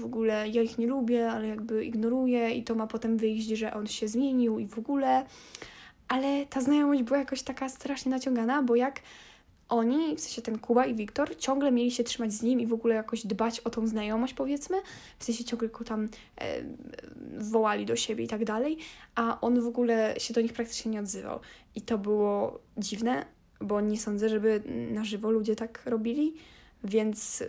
w 0.00 0.04
ogóle 0.04 0.48
ja 0.48 0.62
ich 0.62 0.78
nie 0.78 0.86
lubię, 0.86 1.30
ale 1.30 1.48
jakby 1.48 1.84
ignoruję 1.84 2.50
i 2.50 2.64
to 2.64 2.74
ma 2.74 2.86
potem 2.86 3.16
wyjść, 3.16 3.48
że 3.48 3.74
on 3.74 3.86
się 3.86 4.08
zmienił 4.08 4.58
i 4.58 4.66
w 4.66 4.78
ogóle. 4.78 5.26
Ale 6.08 6.46
ta 6.46 6.60
znajomość 6.60 7.02
była 7.02 7.18
jakoś 7.18 7.42
taka 7.42 7.68
strasznie 7.68 8.10
naciągana, 8.10 8.62
bo 8.62 8.76
jak 8.76 9.00
oni, 9.68 10.16
w 10.16 10.20
sensie 10.20 10.42
ten 10.42 10.58
Kuba 10.58 10.86
i 10.86 10.94
Wiktor, 10.94 11.36
ciągle 11.36 11.72
mieli 11.72 11.90
się 11.90 12.04
trzymać 12.04 12.32
z 12.32 12.42
nim 12.42 12.60
i 12.60 12.66
w 12.66 12.72
ogóle 12.72 12.94
jakoś 12.94 13.26
dbać 13.26 13.60
o 13.60 13.70
tą 13.70 13.86
znajomość, 13.86 14.34
powiedzmy. 14.34 14.76
W 15.18 15.24
sensie 15.24 15.44
ciągle 15.44 15.68
go 15.68 15.84
tam 15.84 16.08
e, 16.40 16.62
wołali 17.38 17.86
do 17.86 17.96
siebie 17.96 18.24
i 18.24 18.28
tak 18.28 18.44
dalej, 18.44 18.78
a 19.14 19.40
on 19.40 19.60
w 19.60 19.66
ogóle 19.66 20.14
się 20.18 20.34
do 20.34 20.40
nich 20.40 20.52
praktycznie 20.52 20.90
nie 20.90 21.00
odzywał. 21.00 21.40
I 21.74 21.80
to 21.80 21.98
było 21.98 22.60
dziwne, 22.76 23.26
bo 23.60 23.80
nie 23.80 23.98
sądzę, 23.98 24.28
żeby 24.28 24.62
na 24.90 25.04
żywo 25.04 25.30
ludzie 25.30 25.56
tak 25.56 25.82
robili, 25.86 26.34
więc 26.84 27.44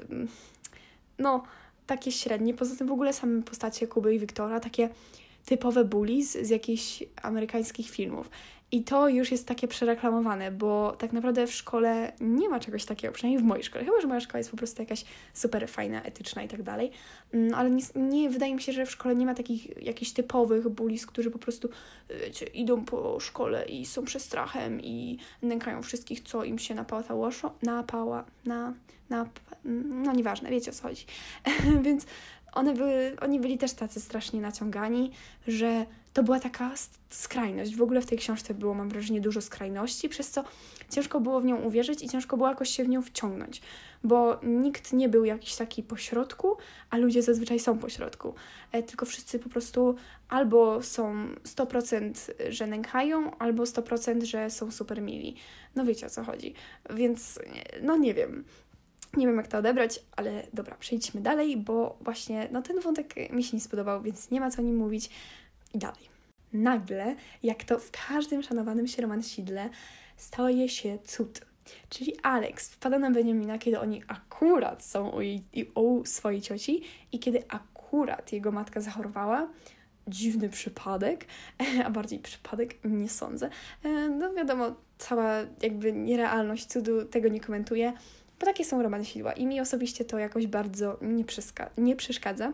no, 1.20 1.44
takie 1.88 2.12
średnie. 2.12 2.54
Poza 2.54 2.76
tym 2.76 2.88
w 2.88 2.92
ogóle 2.92 3.14
same 3.14 3.42
postacie 3.42 3.88
Kuby 3.88 4.16
i 4.16 4.20
Wiktora, 4.20 4.60
takie 4.60 4.90
typowe 5.46 5.84
bullies 5.84 6.32
z 6.32 6.50
jakichś 6.50 7.04
amerykańskich 7.22 7.90
filmów. 7.90 8.30
I 8.76 8.84
to 8.84 9.10
już 9.10 9.32
jest 9.32 9.48
takie 9.48 9.68
przereklamowane, 9.68 10.52
bo 10.52 10.96
tak 10.98 11.14
naprawdę 11.14 11.48
w 11.48 11.54
szkole 11.54 12.12
nie 12.20 12.50
ma 12.50 12.60
czegoś 12.60 12.86
takiego, 12.86 13.14
przynajmniej 13.14 13.44
w 13.44 13.46
mojej 13.46 13.64
szkole. 13.64 13.86
Chyba, 13.86 14.02
że 14.02 14.08
moja 14.08 14.20
szkoła 14.20 14.38
jest 14.38 14.52
po 14.52 14.58
prostu 14.58 14.82
jakaś 14.82 15.06
super 15.34 15.70
fajna, 15.70 16.04
etyczna 16.04 16.44
i 16.44 16.48
tak 16.48 16.64
dalej. 16.64 16.92
Mm, 17.34 17.54
ale 17.54 17.70
nie, 17.72 17.84
nie 17.96 18.30
wydaje 18.30 18.56
mi 18.56 18.62
się, 18.62 18.72
że 18.72 18.86
w 18.86 18.92
szkole 18.92 19.16
nie 19.16 19.26
ma 19.26 19.36
takich 19.36 19.84
jakichś 19.84 20.12
typowych 20.12 20.70
bullies, 20.70 21.06
którzy 21.06 21.32
po 21.32 21.40
prostu 21.40 21.70
wiecie, 22.22 22.46
idą 22.46 22.86
po 22.86 23.20
szkole 23.20 23.66
i 23.66 23.86
są 23.86 24.06
przestrachem 24.06 24.82
i 24.82 25.18
nękają 25.42 25.82
wszystkich, 25.82 26.22
co 26.22 26.44
im 26.44 26.60
się 26.60 26.76
napałało, 26.76 27.30
napała, 27.62 28.26
na, 28.46 28.74
na, 29.10 29.30
no 30.04 30.14
nieważne, 30.14 30.50
wiecie 30.50 30.72
o 30.72 30.74
co 30.74 30.84
chodzi. 30.84 31.06
Więc 31.86 32.06
one 32.56 32.74
były, 32.74 33.16
oni 33.22 33.40
byli 33.40 33.58
też 33.58 33.74
tacy 33.74 34.02
strasznie 34.02 34.42
naciągani, 34.42 35.12
że 35.48 35.86
to 36.14 36.24
była 36.24 36.40
taka 36.40 36.72
skrajność. 37.10 37.76
W 37.76 37.82
ogóle 37.82 38.02
w 38.02 38.06
tej 38.06 38.18
książce 38.18 38.54
było, 38.54 38.74
mam 38.74 38.90
wrażenie, 38.90 39.22
dużo 39.22 39.42
skrajności, 39.42 40.10
przez 40.10 40.32
co 40.32 40.44
ciężko 40.90 41.20
było 41.20 41.40
w 41.40 41.46
nią 41.46 41.62
uwierzyć 41.62 42.04
i 42.04 42.10
ciężko 42.10 42.38
było 42.38 42.50
jakoś 42.50 42.70
się 42.70 42.84
w 42.84 42.90
nią 42.90 43.02
wciągnąć, 43.02 43.62
bo 44.04 44.40
nikt 44.44 44.94
nie 44.94 45.10
był 45.10 45.26
jakiś 45.26 45.56
taki 45.56 45.84
pośrodku, 45.84 46.58
a 46.90 46.98
ludzie 46.98 47.22
zazwyczaj 47.22 47.60
są 47.60 47.78
pośrodku. 47.78 48.36
E, 48.72 48.84
tylko 48.84 49.06
wszyscy 49.06 49.40
po 49.40 49.50
prostu 49.50 49.96
albo 50.30 50.84
są 50.84 51.28
100%, 51.44 52.32
że 52.50 52.68
nękają, 52.68 53.38
albo 53.38 53.64
100%, 53.64 54.24
że 54.24 54.50
są 54.50 54.72
super 54.72 55.02
mili. 55.02 55.36
No 55.76 55.86
wiecie 55.86 56.06
o 56.06 56.10
co 56.10 56.24
chodzi. 56.24 56.54
Więc 56.90 57.40
no 57.82 57.98
nie 57.98 58.14
wiem. 58.14 58.44
Nie 59.18 59.28
wiem, 59.28 59.38
jak 59.38 59.48
to 59.48 59.58
odebrać, 59.58 60.00
ale 60.16 60.48
dobra, 60.54 60.76
przejdźmy 60.76 61.22
dalej, 61.22 61.58
bo 61.58 61.98
właśnie 62.02 62.50
no, 62.52 62.62
ten 62.62 62.80
wątek 62.80 63.32
mi 63.32 63.44
się 63.44 63.58
nie 63.58 63.62
spodobał, 63.62 64.02
więc 64.02 64.32
nie 64.32 64.40
ma 64.40 64.52
co 64.52 64.62
o 64.62 64.66
nim 64.66 64.78
mówić. 64.78 65.10
I 65.74 65.78
dalej. 65.78 66.10
Nagle, 66.54 67.16
jak 67.44 67.64
to 67.64 67.80
w 67.80 67.92
każdym 68.08 68.44
szanowanym 68.44 68.88
się 68.88 69.02
romansidle, 69.02 69.70
staje 70.18 70.70
się 70.70 70.98
cud. 71.04 71.42
Czyli 71.90 72.14
Alex 72.24 72.70
wpada 72.70 73.00
na 73.00 73.12
Benjamina, 73.12 73.58
kiedy 73.58 73.80
oni 73.80 74.04
akurat 74.08 74.84
są 74.84 75.10
u, 75.10 75.22
jej, 75.22 75.44
u 75.76 76.06
swojej 76.06 76.42
cioci 76.42 76.82
i 77.12 77.20
kiedy 77.20 77.44
akurat 77.48 78.32
jego 78.32 78.52
matka 78.52 78.82
zachorowała. 78.82 79.50
Dziwny 80.08 80.50
przypadek, 80.50 81.26
a 81.86 81.90
bardziej 81.90 82.20
przypadek 82.20 82.76
nie 82.84 83.10
sądzę. 83.10 83.50
E, 83.84 83.90
no 84.10 84.34
wiadomo, 84.34 84.76
cała 84.98 85.34
jakby 85.62 85.94
nierealność 85.94 86.66
cudu 86.66 87.06
tego 87.06 87.30
nie 87.30 87.40
komentuje, 87.40 87.94
bo 88.40 88.46
takie 88.46 88.66
są 88.66 88.84
romany 88.84 89.06
sidła 89.06 89.34
i 89.34 89.46
mi 89.46 89.62
osobiście 89.62 90.06
to 90.06 90.20
jakoś 90.20 90.48
bardzo 90.48 90.98
nie, 91.02 91.24
nie 91.78 91.96
przeszkadza. 91.96 92.54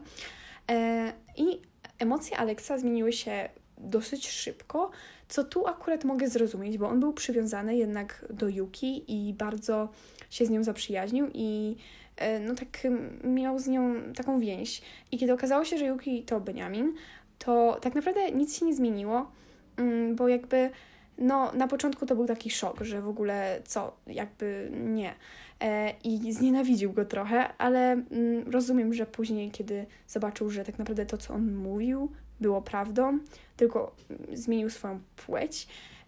E, 0.71 1.13
I 1.37 1.61
emocje 1.99 2.37
Alexa 2.37 2.77
zmieniły 2.77 3.13
się 3.13 3.49
dosyć 3.77 4.29
szybko, 4.29 4.91
co 5.29 5.43
tu 5.43 5.67
akurat 5.67 6.03
mogę 6.03 6.29
zrozumieć, 6.29 6.77
bo 6.77 6.87
on 6.87 6.99
był 6.99 7.13
przywiązany 7.13 7.75
jednak 7.75 8.25
do 8.29 8.47
Yuki 8.47 9.03
i 9.07 9.33
bardzo 9.33 9.89
się 10.29 10.45
z 10.45 10.49
nią 10.49 10.63
zaprzyjaźnił 10.63 11.27
i 11.33 11.75
e, 12.17 12.39
no 12.39 12.55
tak 12.55 12.87
miał 13.23 13.59
z 13.59 13.67
nią 13.67 13.95
taką 14.15 14.39
więź. 14.39 14.81
I 15.11 15.17
kiedy 15.17 15.33
okazało 15.33 15.65
się, 15.65 15.77
że 15.77 15.85
Yuki 15.85 16.23
to 16.23 16.41
Benjamin, 16.41 16.93
to 17.39 17.77
tak 17.81 17.95
naprawdę 17.95 18.31
nic 18.31 18.59
się 18.59 18.65
nie 18.65 18.73
zmieniło, 18.73 19.31
mm, 19.77 20.15
bo 20.15 20.27
jakby 20.27 20.69
no 21.17 21.51
na 21.51 21.67
początku 21.67 22.05
to 22.05 22.15
był 22.15 22.25
taki 22.25 22.49
szok, 22.49 22.81
że 22.81 23.01
w 23.01 23.07
ogóle 23.07 23.61
co, 23.65 23.95
jakby 24.07 24.71
nie. 24.71 25.13
E, 25.61 25.93
I 26.03 26.33
znienawidził 26.33 26.93
go 26.93 27.05
trochę, 27.05 27.57
ale 27.57 27.91
mm, 27.91 28.51
rozumiem, 28.51 28.93
że 28.93 29.05
później, 29.05 29.51
kiedy 29.51 29.85
zobaczył, 30.07 30.49
że 30.49 30.65
tak 30.65 30.79
naprawdę 30.79 31.05
to, 31.05 31.17
co 31.17 31.33
on 31.33 31.55
mówił, 31.55 32.11
było 32.39 32.61
prawdą, 32.61 33.19
tylko 33.57 33.95
zmienił 34.33 34.69
swoją 34.69 34.99
płeć, 35.25 35.67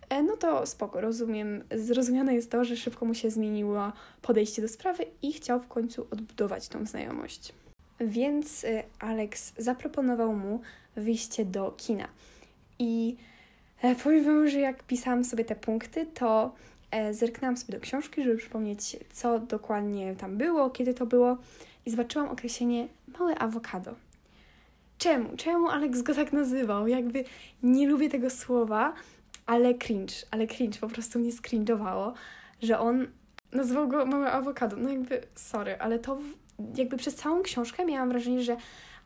e, 0.10 0.24
no 0.24 0.38
to 0.38 0.66
spoko, 0.66 1.02
rozumiem. 1.02 1.64
Zrozumiane 1.76 2.36
jest 2.36 2.52
to, 2.52 2.64
że 2.64 2.78
szybko 2.78 3.06
mu 3.06 3.14
się 3.14 3.30
zmieniło 3.30 3.92
podejście 4.22 4.62
do 4.62 4.68
sprawy 4.68 5.06
i 5.22 5.34
chciał 5.34 5.60
w 5.60 5.68
końcu 5.68 6.08
odbudować 6.12 6.68
tą 6.68 6.86
znajomość. 6.86 7.54
Więc 8.00 8.64
e, 8.64 8.84
Alex 9.00 9.54
zaproponował 9.58 10.36
mu 10.36 10.62
wyjście 10.96 11.46
do 11.46 11.72
kina. 11.78 12.08
I 12.80 13.16
powiem 14.04 14.26
wam, 14.26 14.48
że 14.48 14.60
jak 14.60 14.84
pisałam 14.84 15.24
sobie 15.24 15.46
te 15.46 15.56
punkty, 15.56 16.06
to 16.06 16.54
zerknęłam 17.12 17.58
sobie 17.58 17.74
do 17.74 17.84
książki, 17.84 18.24
żeby 18.24 18.38
przypomnieć, 18.38 18.98
co 19.14 19.40
dokładnie 19.40 20.16
tam 20.16 20.38
było, 20.38 20.70
kiedy 20.70 20.94
to 20.94 21.06
było, 21.06 21.38
i 21.86 21.92
zobaczyłam 21.92 22.30
określenie 22.30 22.88
małe 23.20 23.36
awokado. 23.36 23.96
Czemu? 24.98 25.30
Czemu 25.38 25.70
Alex 25.70 26.02
go 26.02 26.16
tak 26.16 26.34
nazywał? 26.34 26.88
Jakby 26.88 27.24
nie 27.64 27.88
lubię 27.88 28.10
tego 28.10 28.30
słowa, 28.30 28.94
ale 29.46 29.74
cringe, 29.74 30.14
ale 30.32 30.48
cringe 30.48 30.80
po 30.80 30.88
prostu 30.88 31.20
mnie 31.20 31.32
skringowało, 31.32 32.14
że 32.62 32.80
on 32.80 33.08
nazwał 33.52 33.88
go 33.88 34.06
małe 34.06 34.32
awokado. 34.32 34.78
No 34.78 34.90
jakby, 34.90 35.22
sorry, 35.36 35.80
ale 35.80 36.00
to 36.00 36.18
jakby 36.76 36.98
przez 36.98 37.16
całą 37.16 37.42
książkę 37.42 37.86
miałam 37.86 38.10
wrażenie, 38.10 38.42
że 38.42 38.58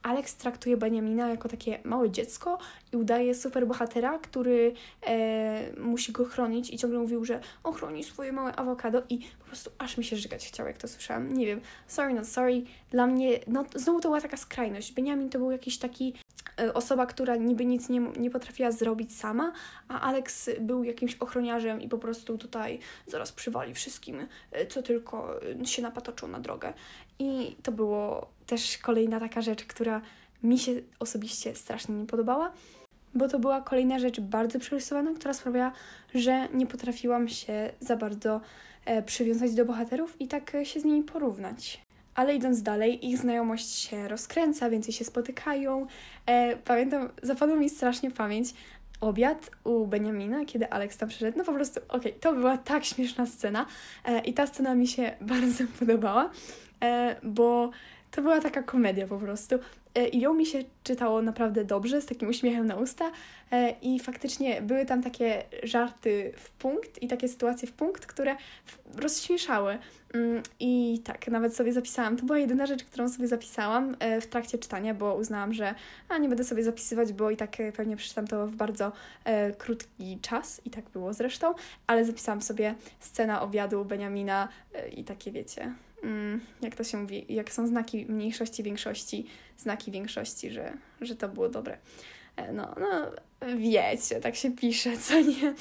Alex 0.08 0.36
traktuje 0.36 0.78
Benjamina 0.78 1.30
jako 1.30 1.50
takie 1.50 1.80
małe 1.84 2.12
dziecko 2.12 2.58
i 2.94 2.98
udaje 2.98 3.36
super 3.36 3.68
bohatera, 3.68 4.20
który 4.20 4.74
e, 5.08 5.80
musi 5.80 6.12
go 6.12 6.26
chronić 6.26 6.70
i 6.70 6.78
ciągle 6.78 7.00
mówił, 7.00 7.26
że 7.26 7.40
ochroni 7.64 8.04
swoje 8.04 8.32
małe 8.32 8.56
awokado 8.56 9.04
i 9.10 9.20
po 9.40 9.46
prostu 9.46 9.72
aż 9.78 9.98
mi 9.98 10.04
się 10.04 10.16
żygać 10.16 10.48
chciał, 10.48 10.68
jak 10.68 10.78
to 10.78 10.88
słyszałam. 10.88 11.34
Nie 11.34 11.46
wiem, 11.46 11.62
sorry, 11.88 12.14
not 12.14 12.28
sorry. 12.28 12.64
Dla 12.92 13.08
mnie, 13.08 13.40
no 13.48 13.66
znowu 13.76 14.00
to 14.00 14.10
była 14.10 14.22
taka 14.22 14.38
skrajność. 14.38 14.92
Benjamin 14.92 15.30
to 15.30 15.40
był 15.40 15.52
jakiś 15.52 15.78
taki 15.78 16.14
e, 16.60 16.74
osoba, 16.74 17.06
która 17.06 17.36
niby 17.36 17.66
nic 17.66 17.90
nie, 17.90 18.00
nie 18.00 18.30
potrafiła 18.30 18.72
zrobić 18.72 19.18
sama, 19.18 19.54
a 19.88 20.02
Alex 20.02 20.50
był 20.62 20.84
jakimś 20.84 21.16
ochroniarzem 21.16 21.82
i 21.82 21.90
po 21.90 21.98
prostu 21.98 22.38
tutaj 22.38 22.80
zaraz 23.08 23.32
przywali 23.32 23.74
wszystkim, 23.74 24.28
e, 24.52 24.68
co 24.68 24.82
tylko 24.82 25.40
się 25.64 25.82
napatoczą 25.82 26.28
na 26.28 26.40
drogę. 26.40 26.74
I 27.20 27.56
to 27.64 27.72
było 27.72 28.37
też 28.48 28.78
kolejna 28.78 29.20
taka 29.20 29.42
rzecz, 29.42 29.64
która 29.64 30.02
mi 30.44 30.60
się 30.60 30.72
osobiście 31.00 31.56
strasznie 31.56 31.96
nie 31.96 32.06
podobała, 32.06 32.52
bo 33.16 33.28
to 33.28 33.40
była 33.40 33.62
kolejna 33.62 34.00
rzecz 34.00 34.20
bardzo 34.20 34.60
przerysowana, 34.60 35.14
która 35.14 35.34
sprawiała, 35.34 35.72
że 36.16 36.48
nie 36.54 36.68
potrafiłam 36.68 37.28
się 37.28 37.72
za 37.80 37.96
bardzo 37.96 38.42
e, 38.86 39.04
przywiązać 39.04 39.54
do 39.54 39.66
bohaterów 39.66 40.22
i 40.22 40.28
tak 40.28 40.58
się 40.64 40.80
z 40.80 40.86
nimi 40.86 41.04
porównać. 41.04 41.82
Ale 42.16 42.36
idąc 42.36 42.62
dalej, 42.62 43.08
ich 43.08 43.18
znajomość 43.18 43.70
się 43.70 44.08
rozkręca, 44.08 44.70
więcej 44.70 44.94
się 44.94 45.06
spotykają. 45.06 45.88
E, 46.26 46.58
pamiętam, 46.58 47.10
zapadła 47.24 47.56
mi 47.56 47.70
strasznie 47.70 48.12
pamięć 48.12 48.54
obiad 49.02 49.52
u 49.64 49.88
Beniamina, 49.88 50.46
kiedy 50.46 50.70
Alex 50.70 50.98
tam 50.98 51.10
przyszedł. 51.10 51.38
No 51.38 51.44
po 51.44 51.54
prostu, 51.54 51.80
okej, 51.88 52.00
okay, 52.00 52.14
to 52.14 52.34
była 52.34 52.58
tak 52.58 52.86
śmieszna 52.86 53.26
scena 53.26 53.66
e, 54.06 54.20
i 54.20 54.34
ta 54.34 54.48
scena 54.48 54.76
mi 54.76 54.88
się 54.88 55.16
bardzo 55.22 55.64
podobała, 55.80 56.30
e, 56.84 57.16
bo 57.24 57.72
to 58.12 58.22
była 58.22 58.42
taka 58.42 58.64
komedia 58.64 59.08
po 59.08 59.18
prostu. 59.18 59.56
E, 59.98 60.08
I 60.08 60.20
ją 60.20 60.34
mi 60.34 60.46
się 60.46 60.64
czytało 60.84 61.22
naprawdę 61.22 61.66
dobrze, 61.66 62.02
z 62.02 62.06
takim 62.06 62.30
uśmiechem 62.30 62.66
na 62.66 62.76
usta. 62.76 63.12
E, 63.52 63.76
I 63.82 64.00
faktycznie 64.00 64.62
były 64.62 64.86
tam 64.86 65.04
takie 65.04 65.44
żarty 65.64 66.34
w 66.38 66.50
punkt 66.50 67.04
i 67.04 67.08
takie 67.08 67.28
sytuacje 67.28 67.68
w 67.68 67.74
punkt, 67.74 68.06
które 68.06 68.36
rozśmieszały. 68.96 69.78
Mm, 70.14 70.44
I 70.60 71.02
tak, 71.04 71.28
nawet 71.28 71.56
sobie 71.56 71.74
zapisałam. 71.74 72.18
To 72.18 72.26
była 72.26 72.40
jedyna 72.40 72.66
rzecz, 72.66 72.84
którą 72.84 73.10
sobie 73.10 73.28
zapisałam 73.28 73.96
e, 74.00 74.22
w 74.22 74.28
trakcie 74.28 74.58
czytania, 74.58 74.94
bo 74.94 75.16
uznałam, 75.16 75.54
że 75.54 75.76
a 76.10 76.18
nie 76.18 76.30
będę 76.30 76.44
sobie 76.44 76.64
zapisywać, 76.64 77.14
bo 77.14 77.32
i 77.32 77.38
tak 77.38 77.58
pewnie 77.76 77.96
przeczytam 77.96 78.28
to 78.28 78.48
w 78.48 78.56
bardzo 78.56 78.92
krótki 79.58 80.20
czas 80.22 80.62
i 80.66 80.70
tak 80.70 80.90
było 80.90 81.14
zresztą, 81.14 81.54
ale 81.88 82.06
zapisałam 82.06 82.42
sobie 82.42 82.76
scena 83.00 83.42
obiadu 83.42 83.86
Beniamina 83.86 84.48
i 84.96 85.04
takie 85.04 85.32
wiecie, 85.32 85.74
jak 86.62 86.76
to 86.76 86.84
się 86.84 86.98
mówi, 86.98 87.26
jak 87.30 87.52
są 87.54 87.68
znaki 87.68 88.06
mniejszości, 88.06 88.64
większości, 88.64 89.26
znaki 89.58 89.92
większości, 89.92 90.52
że, 90.52 90.74
że 91.02 91.16
to 91.16 91.30
było 91.30 91.50
dobre. 91.50 91.78
E, 92.36 92.54
no, 92.54 92.76
no, 92.80 93.12
wiecie, 93.58 94.22
tak 94.22 94.36
się 94.36 94.52
pisze, 94.52 94.98
co 94.98 95.22
nie? 95.22 95.54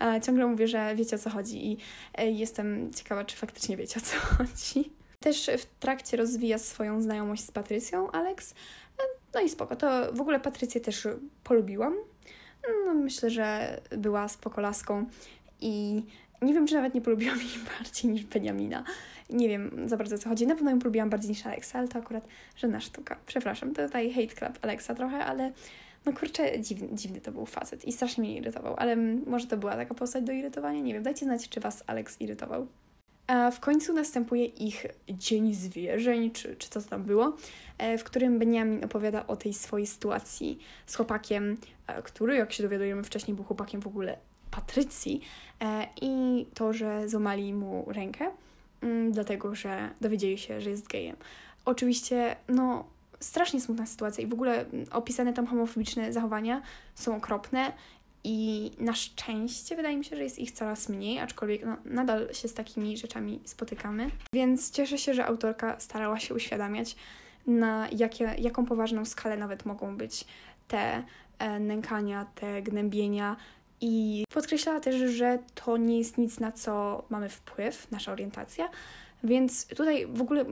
E, 0.00 0.20
ciągle 0.20 0.46
mówię, 0.46 0.68
że 0.68 0.94
wiecie 0.96 1.16
o 1.16 1.18
co 1.18 1.30
chodzi 1.30 1.72
i 1.72 1.78
e, 2.14 2.30
jestem 2.30 2.92
ciekawa, 2.94 3.24
czy 3.24 3.36
faktycznie 3.36 3.76
wiecie 3.76 4.00
o 4.00 4.02
co 4.02 4.16
chodzi. 4.36 4.90
Też 5.20 5.50
w 5.58 5.64
trakcie 5.80 6.16
rozwija 6.16 6.58
swoją 6.58 7.02
znajomość 7.02 7.44
z 7.44 7.50
Patrycją, 7.50 8.10
Alex. 8.10 8.54
No 9.34 9.40
i 9.40 9.48
spoko, 9.48 9.76
to 9.76 10.12
w 10.12 10.20
ogóle 10.20 10.40
Patrycję 10.40 10.80
też 10.80 11.08
polubiłam. 11.44 11.94
No, 12.86 12.94
myślę, 12.94 13.30
że 13.30 13.80
była 13.90 14.28
spokolaską 14.28 15.06
i 15.60 16.02
nie 16.42 16.54
wiem, 16.54 16.66
czy 16.66 16.74
nawet 16.74 16.94
nie 16.94 17.00
polubiłam 17.00 17.38
jej 17.38 17.48
bardziej 17.78 18.10
niż 18.10 18.24
Benjamina. 18.24 18.84
Nie 19.30 19.48
wiem 19.48 19.88
za 19.88 19.96
bardzo 19.96 20.16
o 20.16 20.18
co 20.18 20.28
chodzi. 20.28 20.46
Na 20.46 20.54
pewno 20.54 20.70
ją 20.70 20.78
polubiłam 20.78 21.10
bardziej 21.10 21.30
niż 21.30 21.46
Alexa, 21.46 21.78
ale 21.78 21.88
to 21.88 21.98
akurat 21.98 22.26
żadna 22.56 22.80
sztuka. 22.80 23.16
Przepraszam, 23.26 23.74
to 23.74 23.86
tutaj 23.86 24.12
hate 24.12 24.34
club 24.34 24.58
Alexa 24.62 24.94
trochę, 24.94 25.24
ale 25.24 25.52
no 26.06 26.12
kurczę, 26.12 26.60
dziwny, 26.60 26.88
dziwny 26.92 27.20
to 27.20 27.32
był 27.32 27.46
facet 27.46 27.84
i 27.84 27.92
strasznie 27.92 28.24
mnie 28.24 28.36
irytował, 28.36 28.74
ale 28.78 28.96
może 29.26 29.46
to 29.46 29.56
była 29.56 29.76
taka 29.76 29.94
postać 29.94 30.24
do 30.24 30.32
irytowania, 30.32 30.80
nie 30.80 30.94
wiem. 30.94 31.02
Dajcie 31.02 31.26
znać, 31.26 31.48
czy 31.48 31.60
Was 31.60 31.84
Alex 31.86 32.20
irytował. 32.20 32.66
A 33.26 33.50
w 33.50 33.60
końcu 33.60 33.92
następuje 33.92 34.44
ich 34.44 34.86
Dzień 35.08 35.54
Zwierzeń, 35.54 36.30
czy, 36.30 36.56
czy 36.56 36.68
co 36.68 36.82
to 36.82 36.88
tam 36.88 37.02
było, 37.02 37.36
e, 37.78 37.98
w 37.98 38.04
którym 38.04 38.38
Benjamin 38.38 38.84
opowiada 38.84 39.26
o 39.26 39.36
tej 39.36 39.54
swojej 39.54 39.86
sytuacji 39.86 40.58
z 40.86 40.96
chłopakiem, 40.96 41.56
e, 41.86 42.02
który, 42.02 42.36
jak 42.36 42.52
się 42.52 42.62
dowiadujemy 42.62 43.02
wcześniej, 43.02 43.34
był 43.34 43.44
chłopakiem 43.44 43.80
w 43.80 43.86
ogóle 43.86 44.18
Patrycji 44.52 45.20
e, 45.60 45.86
i 46.02 46.46
to, 46.54 46.72
że 46.72 47.08
złamali 47.08 47.54
mu 47.54 47.84
rękę, 47.88 48.30
mm, 48.82 49.12
dlatego 49.12 49.54
że 49.54 49.90
dowiedzieli 50.00 50.38
się, 50.38 50.60
że 50.60 50.70
jest 50.70 50.88
gejem. 50.88 51.16
Oczywiście, 51.64 52.36
no, 52.48 52.84
strasznie 53.20 53.60
smutna 53.60 53.86
sytuacja 53.86 54.24
i 54.24 54.26
w 54.26 54.32
ogóle 54.32 54.64
opisane 54.90 55.32
tam 55.32 55.46
homofobiczne 55.46 56.12
zachowania 56.12 56.62
są 56.94 57.16
okropne 57.16 57.72
i 58.24 58.70
na 58.78 58.94
szczęście 58.94 59.76
wydaje 59.76 59.96
mi 59.96 60.04
się, 60.04 60.16
że 60.16 60.22
jest 60.22 60.38
ich 60.38 60.52
coraz 60.52 60.88
mniej, 60.88 61.18
aczkolwiek 61.18 61.64
no, 61.64 61.76
nadal 61.84 62.34
się 62.34 62.48
z 62.48 62.54
takimi 62.54 62.96
rzeczami 62.96 63.40
spotykamy. 63.44 64.10
Więc 64.34 64.70
cieszę 64.70 64.98
się, 64.98 65.14
że 65.14 65.26
autorka 65.26 65.80
starała 65.80 66.18
się 66.18 66.34
uświadamiać, 66.34 66.96
na 67.46 67.88
jakie, 67.92 68.34
jaką 68.38 68.66
poważną 68.66 69.04
skalę 69.04 69.36
nawet 69.36 69.66
mogą 69.66 69.96
być 69.96 70.24
te 70.68 71.02
e, 71.38 71.60
nękania, 71.60 72.26
te 72.34 72.62
gnębienia. 72.62 73.36
I 73.82 74.24
podkreślała 74.34 74.80
też, 74.80 74.96
że 74.96 75.38
to 75.54 75.76
nie 75.76 75.98
jest 75.98 76.18
nic, 76.18 76.40
na 76.40 76.52
co 76.52 77.04
mamy 77.10 77.28
wpływ, 77.28 77.90
nasza 77.90 78.12
orientacja. 78.12 78.68
Więc 79.24 79.66
tutaj 79.66 80.06
w 80.06 80.22
ogóle 80.22 80.44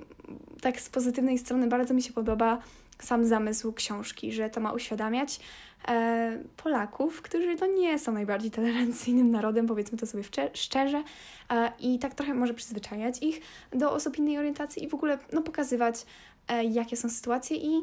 tak 0.60 0.80
z 0.80 0.88
pozytywnej 0.88 1.38
strony 1.38 1.66
bardzo 1.66 1.94
mi 1.94 2.02
się 2.02 2.12
podoba 2.12 2.58
sam 3.02 3.26
zamysł 3.26 3.72
książki, 3.72 4.32
że 4.32 4.50
to 4.50 4.60
ma 4.60 4.72
uświadamiać 4.72 5.40
e, 5.88 6.38
Polaków, 6.56 7.22
którzy 7.22 7.56
no 7.60 7.66
nie 7.66 7.98
są 7.98 8.12
najbardziej 8.12 8.50
tolerancyjnym 8.50 9.30
narodem, 9.30 9.66
powiedzmy 9.66 9.98
to 9.98 10.06
sobie 10.06 10.24
szczerze, 10.54 11.02
e, 11.50 11.72
i 11.80 11.98
tak 11.98 12.14
trochę 12.14 12.34
może 12.34 12.54
przyzwyczajać 12.54 13.22
ich 13.22 13.40
do 13.72 13.92
osób 13.92 14.18
innej 14.18 14.38
orientacji 14.38 14.84
i 14.84 14.88
w 14.88 14.94
ogóle 14.94 15.18
no, 15.32 15.42
pokazywać, 15.42 16.06
e, 16.48 16.64
jakie 16.64 16.96
są 16.96 17.10
sytuacje 17.10 17.56
i 17.56 17.82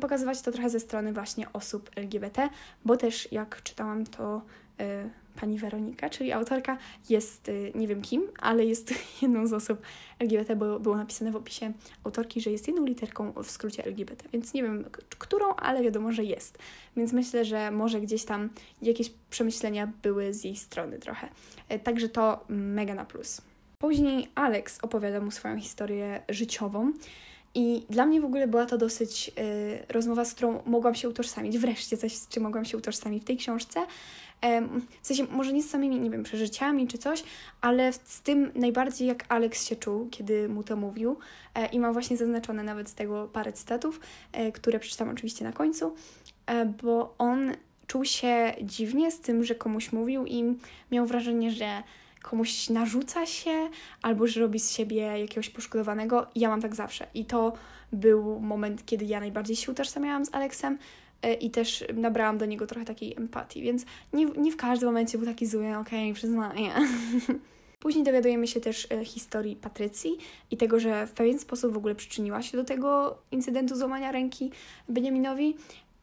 pokazywać 0.00 0.42
to 0.42 0.52
trochę 0.52 0.70
ze 0.70 0.80
strony 0.80 1.12
właśnie 1.12 1.52
osób 1.52 1.90
LGBT, 1.96 2.48
bo 2.84 2.96
też 2.96 3.32
jak 3.32 3.62
czytałam 3.62 4.06
to 4.06 4.42
e, 4.80 5.10
pani 5.40 5.58
Weronika, 5.58 6.10
czyli 6.10 6.32
autorka, 6.32 6.78
jest 7.08 7.48
y, 7.48 7.72
nie 7.74 7.88
wiem 7.88 8.02
kim, 8.02 8.22
ale 8.40 8.64
jest 8.64 8.94
jedną 9.22 9.46
z 9.46 9.52
osób 9.52 9.82
LGBT, 10.18 10.56
bo 10.56 10.80
było 10.80 10.96
napisane 10.96 11.32
w 11.32 11.36
opisie 11.36 11.72
autorki, 12.04 12.40
że 12.40 12.50
jest 12.50 12.68
jedną 12.68 12.84
literką 12.84 13.32
w 13.32 13.50
skrócie 13.50 13.84
LGBT, 13.84 14.24
więc 14.32 14.54
nie 14.54 14.62
wiem 14.62 14.84
którą, 15.18 15.54
ale 15.54 15.82
wiadomo, 15.82 16.12
że 16.12 16.24
jest. 16.24 16.58
Więc 16.96 17.12
myślę, 17.12 17.44
że 17.44 17.70
może 17.70 18.00
gdzieś 18.00 18.24
tam 18.24 18.50
jakieś 18.82 19.10
przemyślenia 19.30 19.92
były 20.02 20.34
z 20.34 20.44
jej 20.44 20.56
strony 20.56 20.98
trochę. 20.98 21.28
E, 21.68 21.78
także 21.78 22.08
to 22.08 22.44
mega 22.48 22.94
na 22.94 23.04
plus. 23.04 23.42
Później 23.78 24.28
Alex 24.34 24.78
opowiada 24.82 25.20
mu 25.20 25.30
swoją 25.30 25.60
historię 25.60 26.22
życiową. 26.28 26.92
I 27.54 27.86
dla 27.90 28.06
mnie 28.06 28.20
w 28.20 28.24
ogóle 28.24 28.48
była 28.48 28.66
to 28.66 28.78
dosyć 28.78 29.30
y, 29.38 29.92
rozmowa, 29.92 30.24
z 30.24 30.34
którą 30.34 30.62
mogłam 30.66 30.94
się 30.94 31.08
utożsamić. 31.08 31.58
Wreszcie 31.58 31.96
coś, 31.96 32.16
z 32.16 32.28
czym 32.28 32.42
mogłam 32.42 32.64
się 32.64 32.76
utożsamić 32.76 33.22
w 33.22 33.26
tej 33.26 33.36
książce. 33.36 33.86
W 35.02 35.06
sensie, 35.06 35.26
może 35.30 35.52
nie 35.52 35.62
z 35.62 35.70
samymi, 35.70 36.00
nie 36.00 36.10
wiem, 36.10 36.22
przeżyciami 36.22 36.88
czy 36.88 36.98
coś, 36.98 37.24
ale 37.60 37.92
z 37.92 38.20
tym 38.20 38.52
najbardziej 38.54 39.08
jak 39.08 39.24
Alex 39.28 39.66
się 39.66 39.76
czuł, 39.76 40.08
kiedy 40.10 40.48
mu 40.48 40.62
to 40.62 40.76
mówił. 40.76 41.18
E, 41.54 41.66
I 41.66 41.80
mam 41.80 41.92
właśnie 41.92 42.16
zaznaczone 42.16 42.62
nawet 42.62 42.88
z 42.88 42.94
tego 42.94 43.28
parę 43.32 43.52
cytatów, 43.52 44.00
e, 44.32 44.52
które 44.52 44.78
przeczytam 44.78 45.08
oczywiście 45.08 45.44
na 45.44 45.52
końcu, 45.52 45.94
e, 46.46 46.66
bo 46.66 47.14
on 47.18 47.52
czuł 47.86 48.04
się 48.04 48.54
dziwnie 48.62 49.10
z 49.10 49.20
tym, 49.20 49.44
że 49.44 49.54
komuś 49.54 49.92
mówił 49.92 50.26
i 50.26 50.44
miał 50.90 51.06
wrażenie, 51.06 51.50
że 51.50 51.82
komuś 52.22 52.70
narzuca 52.70 53.26
się 53.26 53.68
albo 54.02 54.26
że 54.26 54.40
robi 54.40 54.60
z 54.60 54.70
siebie 54.70 54.96
jakiegoś 54.96 55.50
poszkodowanego. 55.50 56.26
Ja 56.34 56.48
mam 56.48 56.60
tak 56.60 56.74
zawsze. 56.74 57.06
I 57.14 57.24
to 57.24 57.52
był 57.92 58.40
moment, 58.40 58.86
kiedy 58.86 59.04
ja 59.04 59.20
najbardziej 59.20 59.56
się 59.56 59.72
utożsamiałam 59.72 60.24
z 60.24 60.34
Alexem, 60.34 60.78
E, 61.22 61.34
i 61.34 61.50
też 61.50 61.84
nabrałam 61.94 62.38
do 62.38 62.46
niego 62.46 62.66
trochę 62.66 62.84
takiej 62.84 63.16
empatii, 63.16 63.62
więc 63.62 63.84
nie, 64.12 64.24
nie 64.24 64.52
w 64.52 64.56
każdym 64.56 64.88
momencie 64.88 65.18
był 65.18 65.26
taki 65.26 65.46
zły, 65.46 65.76
okej, 65.76 65.80
okay, 65.80 66.14
przyznaję. 66.14 66.70
Później 67.80 68.04
dowiadujemy 68.04 68.46
się 68.46 68.60
też 68.60 68.86
e, 68.92 69.04
historii 69.04 69.56
Patrycji 69.56 70.16
i 70.50 70.56
tego, 70.56 70.80
że 70.80 71.06
w 71.06 71.12
pewien 71.12 71.38
sposób 71.38 71.72
w 71.72 71.76
ogóle 71.76 71.94
przyczyniła 71.94 72.42
się 72.42 72.56
do 72.56 72.64
tego 72.64 73.18
incydentu 73.30 73.76
złamania 73.76 74.12
ręki 74.12 74.50
Beniaminowi. 74.88 75.56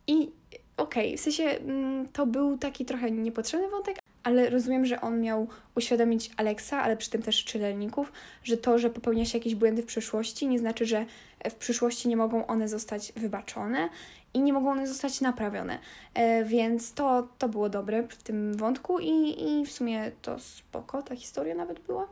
I 0.07 0.29
okej, 0.77 1.07
okay, 1.07 1.17
w 1.17 1.19
sensie 1.19 1.43
mm, 1.43 2.07
to 2.07 2.25
był 2.25 2.57
taki 2.57 2.85
trochę 2.85 3.11
niepotrzebny 3.11 3.69
wątek, 3.69 3.99
ale 4.29 4.49
rozumiem, 4.49 4.85
że 4.85 5.01
on 5.01 5.21
miał 5.21 5.47
uświadomić 5.75 6.31
Alexa, 6.37 6.81
ale 6.81 6.97
przy 6.97 7.09
tym 7.09 7.21
też 7.21 7.43
czytelników, 7.45 8.11
że 8.43 8.57
to, 8.57 8.79
że 8.79 8.89
popełnia 8.89 9.25
się 9.25 9.37
jakieś 9.37 9.55
błędy 9.55 9.81
w 9.81 9.85
przyszłości, 9.85 10.47
nie 10.47 10.59
znaczy, 10.59 10.85
że 10.85 11.05
w 11.49 11.55
przyszłości 11.55 12.07
nie 12.07 12.17
mogą 12.17 12.47
one 12.47 12.67
zostać 12.67 13.13
wybaczone 13.15 13.89
i 14.33 14.41
nie 14.41 14.53
mogą 14.53 14.71
one 14.71 14.87
zostać 14.87 15.21
naprawione. 15.21 15.79
E, 16.13 16.45
więc 16.45 16.93
to, 16.93 17.27
to 17.37 17.49
było 17.49 17.69
dobre 17.69 18.07
w 18.07 18.23
tym 18.23 18.53
wątku 18.53 18.99
i, 18.99 19.43
i 19.43 19.65
w 19.65 19.71
sumie 19.71 20.11
to 20.21 20.39
spoko 20.39 21.01
ta 21.01 21.15
historia 21.15 21.55
nawet 21.55 21.79
była. 21.79 22.07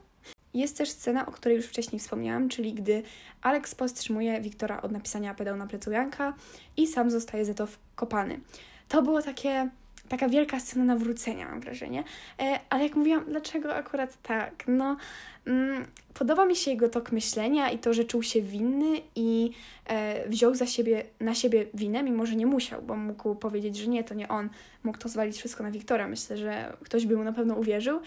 Jest 0.53 0.77
też 0.77 0.89
scena, 0.89 1.25
o 1.25 1.31
której 1.31 1.55
już 1.55 1.65
wcześniej 1.65 1.99
wspomniałam, 1.99 2.49
czyli 2.49 2.73
gdy 2.73 3.03
Alex 3.41 3.75
powstrzymuje 3.75 4.41
Wiktora 4.41 4.81
od 4.81 4.91
napisania 4.91 5.33
pedał 5.33 5.57
na 5.57 5.67
plecu 5.67 5.91
Janka 5.91 6.33
i 6.77 6.87
sam 6.87 7.11
zostaje 7.11 7.45
za 7.45 7.53
to 7.53 7.67
wkopany. 7.67 8.39
To 8.87 9.01
było 9.01 9.21
takie 9.21 9.69
taka 10.09 10.29
wielka 10.29 10.59
scena 10.59 10.85
nawrócenia, 10.85 11.49
mam 11.49 11.59
wrażenie. 11.59 12.03
E, 12.39 12.59
ale 12.69 12.83
jak 12.83 12.95
mówiłam, 12.95 13.25
dlaczego 13.27 13.75
akurat 13.75 14.21
tak? 14.21 14.63
No, 14.67 14.97
mm, 15.45 15.85
podoba 16.13 16.45
mi 16.45 16.55
się 16.55 16.71
jego 16.71 16.89
tok 16.89 17.11
myślenia 17.11 17.69
i 17.69 17.79
to, 17.79 17.93
że 17.93 18.03
czuł 18.05 18.23
się 18.23 18.41
winny 18.41 19.01
i 19.15 19.51
e, 19.85 20.29
wziął 20.29 20.55
za 20.55 20.65
siebie, 20.65 21.03
na 21.19 21.35
siebie 21.35 21.65
winę, 21.73 22.03
mimo 22.03 22.25
że 22.25 22.35
nie 22.35 22.45
musiał, 22.45 22.81
bo 22.81 22.95
mógł 22.95 23.35
powiedzieć, 23.35 23.77
że 23.77 23.87
nie, 23.87 24.03
to 24.03 24.13
nie 24.13 24.27
on. 24.27 24.49
Mógł 24.83 24.97
to 24.97 25.09
zwalić 25.09 25.37
wszystko 25.37 25.63
na 25.63 25.71
Wiktora. 25.71 26.07
Myślę, 26.07 26.37
że 26.37 26.77
ktoś 26.83 27.05
by 27.05 27.17
mu 27.17 27.23
na 27.23 27.33
pewno 27.33 27.55
uwierzył, 27.55 27.99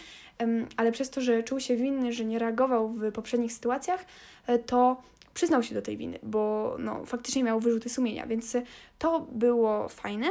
ale 0.76 0.92
przez 0.92 1.10
to, 1.10 1.20
że 1.20 1.42
czuł 1.42 1.60
się 1.60 1.76
winny, 1.76 2.12
że 2.12 2.24
nie 2.24 2.38
reagował 2.38 2.88
w 2.88 3.12
poprzednich 3.12 3.52
sytuacjach, 3.52 4.04
e, 4.46 4.58
to 4.58 5.02
przyznał 5.34 5.62
się 5.62 5.74
do 5.74 5.82
tej 5.82 5.96
winy, 5.96 6.18
bo 6.22 6.76
no, 6.78 7.04
faktycznie 7.04 7.44
miał 7.44 7.60
wyrzuty 7.60 7.88
sumienia, 7.88 8.26
więc 8.26 8.56
to 8.98 9.26
było 9.32 9.88
fajne. 9.88 10.26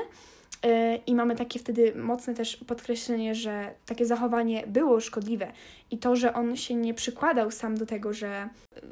E, 0.63 0.95
I 0.95 1.15
mamy 1.15 1.35
takie 1.35 1.59
wtedy 1.59 1.95
mocne 1.95 2.33
też 2.33 2.57
podkreślenie, 2.57 3.35
że 3.35 3.73
takie 3.85 4.05
zachowanie 4.05 4.67
było 4.67 4.99
szkodliwe 4.99 5.51
i 5.91 5.97
to, 5.97 6.15
że 6.15 6.33
on 6.33 6.55
się 6.55 6.75
nie 6.75 6.93
przykładał 6.93 7.51
sam 7.51 7.77
do 7.77 7.85
tego, 7.85 8.13
że 8.13 8.27
e, 8.27 8.49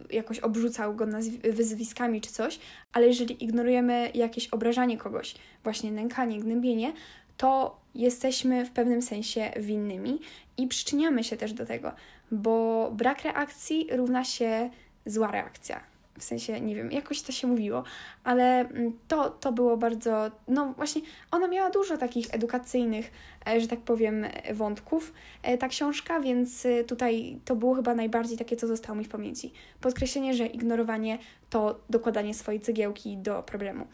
jakoś 0.10 0.40
obrzucał 0.40 0.96
go 0.96 1.06
wyzwiskami 1.44 2.22
czy 2.22 2.32
coś, 2.32 2.60
ale 2.94 3.08
jeżeli 3.08 3.44
ignorujemy 3.44 4.12
jakieś 4.14 4.48
obrażanie 4.48 4.98
kogoś, 4.98 5.36
właśnie 5.64 5.92
nękanie, 5.92 6.40
gnębienie, 6.40 6.94
to 7.38 7.80
jesteśmy 7.96 8.66
w 8.66 8.72
pewnym 8.72 9.02
sensie 9.02 9.52
winnymi 9.60 10.20
i 10.58 10.68
przyczyniamy 10.68 11.24
się 11.24 11.38
też 11.38 11.54
do 11.54 11.66
tego, 11.66 11.92
bo 12.32 12.90
brak 12.92 13.24
reakcji 13.24 13.88
równa 13.92 14.24
się 14.24 14.70
zła 15.06 15.32
reakcja 15.32 15.97
w 16.20 16.24
sensie, 16.24 16.62
nie 16.62 16.76
wiem, 16.76 16.92
jakoś 16.92 17.22
to 17.22 17.32
się 17.32 17.48
mówiło, 17.48 17.84
ale 18.24 18.60
mm, 18.60 19.00
to, 19.08 19.30
to 19.30 19.52
było 19.52 19.78
bardzo, 19.78 20.32
no 20.48 20.74
właśnie, 20.78 21.02
ona 21.32 21.48
miała 21.48 21.70
dużo 21.70 21.98
takich 21.98 22.34
edukacyjnych, 22.34 23.12
e, 23.48 23.62
że 23.62 23.68
tak 23.68 23.80
powiem, 23.80 24.26
wątków, 24.54 25.14
e, 25.44 25.58
ta 25.58 25.68
książka, 25.68 26.20
więc 26.20 26.66
e, 26.66 26.84
tutaj 26.84 27.40
to 27.46 27.56
było 27.56 27.76
chyba 27.76 27.96
najbardziej 27.96 28.38
takie, 28.38 28.56
co 28.56 28.68
zostało 28.68 28.98
mi 28.98 29.06
w 29.06 29.10
pamięci. 29.10 29.54
Podkreślenie, 29.82 30.34
że 30.34 30.46
ignorowanie 30.46 31.18
to 31.50 31.80
dokładanie 31.90 32.34
swojej 32.34 32.62
cegiełki 32.62 33.18
do 33.18 33.44
problemu. 33.44 33.88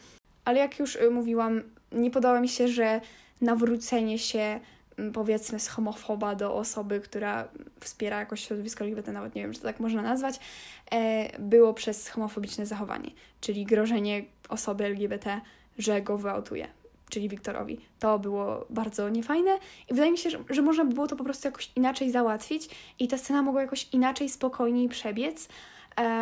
Ale 0.46 0.60
jak 0.60 0.80
już 0.80 0.98
mówiłam, 1.12 1.62
nie 1.92 2.12
podoba 2.12 2.42
mi 2.42 2.50
się, 2.50 2.68
że 2.68 3.02
nawrócenie 3.42 4.20
się 4.20 4.60
powiedzmy 5.14 5.60
z 5.60 5.68
homofoba 5.68 6.36
do 6.36 6.56
osoby, 6.56 7.00
która 7.00 7.48
wspiera 7.80 8.20
jakoś 8.20 8.48
środowisko 8.48 8.84
LGBT, 8.84 9.12
nawet 9.12 9.36
nie 9.36 9.42
wiem, 9.42 9.54
czy 9.54 9.60
to 9.60 9.68
tak 9.68 9.80
można 9.80 10.02
nazwać, 10.02 10.40
e, 10.92 11.40
było 11.40 11.74
przez 11.74 12.10
homofobiczne 12.10 12.66
zachowanie, 12.66 13.12
czyli 13.42 13.66
grożenie 13.66 14.26
osoby 14.50 14.86
LGBT, 14.86 15.42
że 15.78 16.02
go 16.02 16.18
wyautuje, 16.18 16.68
czyli 17.10 17.30
Wiktorowi. 17.30 17.80
To 18.00 18.20
było 18.20 18.66
bardzo 18.70 19.10
niefajne 19.10 19.52
i 19.90 19.94
wydaje 19.94 20.12
mi 20.12 20.18
się, 20.18 20.30
że, 20.30 20.40
że 20.50 20.62
można 20.62 20.86
by 20.86 20.94
było 20.94 21.08
to 21.08 21.16
po 21.16 21.24
prostu 21.24 21.48
jakoś 21.48 21.72
inaczej 21.76 22.12
załatwić 22.12 22.70
i 23.00 23.08
ta 23.08 23.18
scena 23.18 23.42
mogła 23.42 23.62
jakoś 23.62 23.90
inaczej, 23.94 24.30
spokojniej 24.30 24.90
przebiec, 24.90 25.48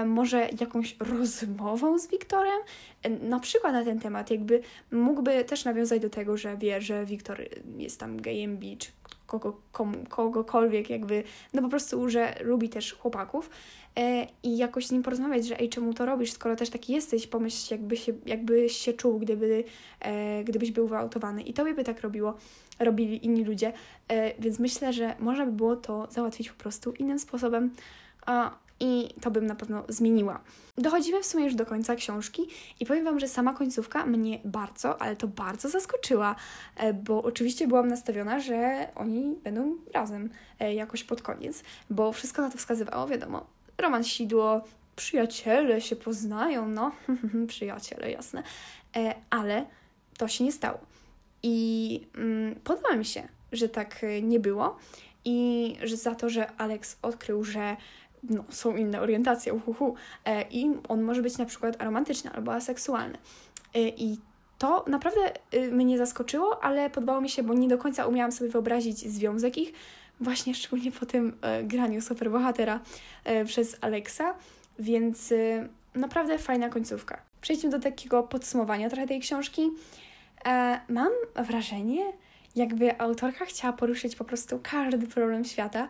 może 0.05 0.49
jakąś 0.59 0.95
rozmową 0.99 1.99
z 1.99 2.07
Wiktorem, 2.07 2.59
e, 3.03 3.09
na 3.09 3.39
przykład 3.39 3.73
na 3.73 3.85
ten 3.85 3.99
temat, 3.99 4.31
jakby 4.31 4.61
mógłby 4.91 5.43
też 5.43 5.65
nawiązać 5.65 6.01
do 6.01 6.09
tego, 6.09 6.37
że 6.37 6.57
wie, 6.57 6.81
że 6.81 7.05
Wiktor 7.05 7.41
jest 7.77 7.99
tam 7.99 8.21
gejem 8.21 8.59
czy 8.77 8.91
kogo, 9.31 9.61
komu, 9.71 9.97
kogokolwiek, 10.09 10.89
jakby, 10.89 11.23
no 11.53 11.61
po 11.61 11.69
prostu, 11.69 12.09
że 12.09 12.35
lubi 12.43 12.69
też 12.69 12.93
chłopaków 12.93 13.49
e, 13.99 14.27
i 14.43 14.57
jakoś 14.57 14.87
z 14.87 14.91
nim 14.91 15.03
porozmawiać, 15.03 15.47
że 15.47 15.59
ej, 15.59 15.69
czemu 15.69 15.93
to 15.93 16.05
robisz, 16.05 16.31
skoro 16.31 16.55
też 16.55 16.69
taki 16.69 16.93
jesteś, 16.93 17.27
pomyśl, 17.27 17.73
jakby 17.73 17.97
się, 17.97 18.13
jakbyś 18.25 18.77
się 18.77 18.93
czuł, 18.93 19.19
gdyby, 19.19 19.63
e, 19.99 20.43
gdybyś 20.43 20.71
był 20.71 20.87
wyautowany. 20.87 21.41
I 21.43 21.53
tobie 21.53 21.73
by 21.73 21.83
tak 21.83 22.01
robiło, 22.01 22.33
robili 22.79 23.25
inni 23.25 23.43
ludzie, 23.43 23.73
e, 24.07 24.41
więc 24.41 24.59
myślę, 24.59 24.93
że 24.93 25.15
można 25.19 25.45
by 25.45 25.51
było 25.51 25.75
to 25.75 26.07
załatwić 26.11 26.49
po 26.49 26.61
prostu 26.63 26.91
innym 26.91 27.19
sposobem. 27.19 27.73
A 28.25 28.57
i 28.81 29.09
to 29.21 29.31
bym 29.31 29.45
na 29.45 29.55
pewno 29.55 29.83
zmieniła. 29.89 30.41
Dochodzimy 30.77 31.21
w 31.21 31.25
sumie 31.25 31.43
już 31.43 31.55
do 31.55 31.65
końca 31.65 31.95
książki 31.95 32.41
i 32.79 32.85
powiem 32.85 33.05
Wam, 33.05 33.19
że 33.19 33.27
sama 33.27 33.53
końcówka 33.53 34.05
mnie 34.05 34.39
bardzo, 34.45 35.01
ale 35.01 35.15
to 35.15 35.27
bardzo 35.27 35.69
zaskoczyła, 35.69 36.35
e, 36.77 36.93
bo 36.93 37.23
oczywiście 37.23 37.67
byłam 37.67 37.87
nastawiona, 37.87 38.39
że 38.39 38.87
oni 38.95 39.35
będą 39.43 39.75
razem 39.93 40.29
e, 40.59 40.73
jakoś 40.73 41.03
pod 41.03 41.21
koniec, 41.21 41.63
bo 41.89 42.11
wszystko 42.11 42.41
na 42.41 42.49
to 42.49 42.57
wskazywało, 42.57 43.07
wiadomo, 43.07 43.45
romans 43.77 44.07
sidło, 44.07 44.61
przyjaciele 44.95 45.81
się 45.81 45.95
poznają, 45.95 46.67
no, 46.67 46.91
przyjaciele, 47.47 48.11
jasne, 48.11 48.43
e, 48.95 49.15
ale 49.29 49.65
to 50.17 50.27
się 50.27 50.43
nie 50.43 50.51
stało. 50.51 50.79
I 51.43 52.07
mm, 52.15 52.55
podoba 52.55 52.95
mi 52.95 53.05
się, 53.05 53.27
że 53.51 53.69
tak 53.69 54.05
nie 54.21 54.39
było 54.39 54.77
i 55.25 55.75
że 55.83 55.97
za 55.97 56.15
to, 56.15 56.29
że 56.29 56.51
Alex 56.51 56.97
odkrył, 57.01 57.43
że 57.43 57.77
no, 58.23 58.43
są 58.49 58.75
inne 58.75 59.01
orientacje, 59.01 59.53
uhuhu, 59.53 59.95
e, 60.25 60.45
i 60.51 60.71
on 60.87 61.01
może 61.01 61.21
być 61.21 61.37
na 61.37 61.45
przykład 61.45 61.81
aromantyczny 61.81 62.31
albo 62.31 62.53
aseksualny. 62.53 63.17
E, 63.75 63.79
I 63.79 64.19
to 64.57 64.85
naprawdę 64.87 65.19
e, 65.51 65.67
mnie 65.67 65.97
zaskoczyło, 65.97 66.63
ale 66.63 66.89
podobało 66.89 67.21
mi 67.21 67.29
się, 67.29 67.43
bo 67.43 67.53
nie 67.53 67.67
do 67.67 67.77
końca 67.77 68.07
umiałam 68.07 68.31
sobie 68.31 68.49
wyobrazić 68.49 68.97
związek 68.97 69.57
ich, 69.57 69.73
właśnie 70.19 70.55
szczególnie 70.55 70.91
po 70.91 71.05
tym 71.05 71.37
graniu 71.63 72.01
superbohatera 72.01 72.79
przez 73.45 73.77
Alexa, 73.81 74.33
więc 74.79 75.33
naprawdę 75.95 76.37
fajna 76.37 76.69
końcówka. 76.69 77.21
Przejdźmy 77.41 77.69
do 77.69 77.79
takiego 77.79 78.23
podsumowania 78.23 78.89
trochę 78.89 79.07
tej 79.07 79.19
książki. 79.19 79.69
Mam 80.89 81.11
wrażenie, 81.35 82.13
jakby 82.55 82.99
autorka 82.99 83.45
chciała 83.45 83.73
poruszyć 83.73 84.15
po 84.15 84.23
prostu 84.23 84.59
każdy 84.63 85.07
problem 85.07 85.45
świata, 85.45 85.83
e, 85.83 85.87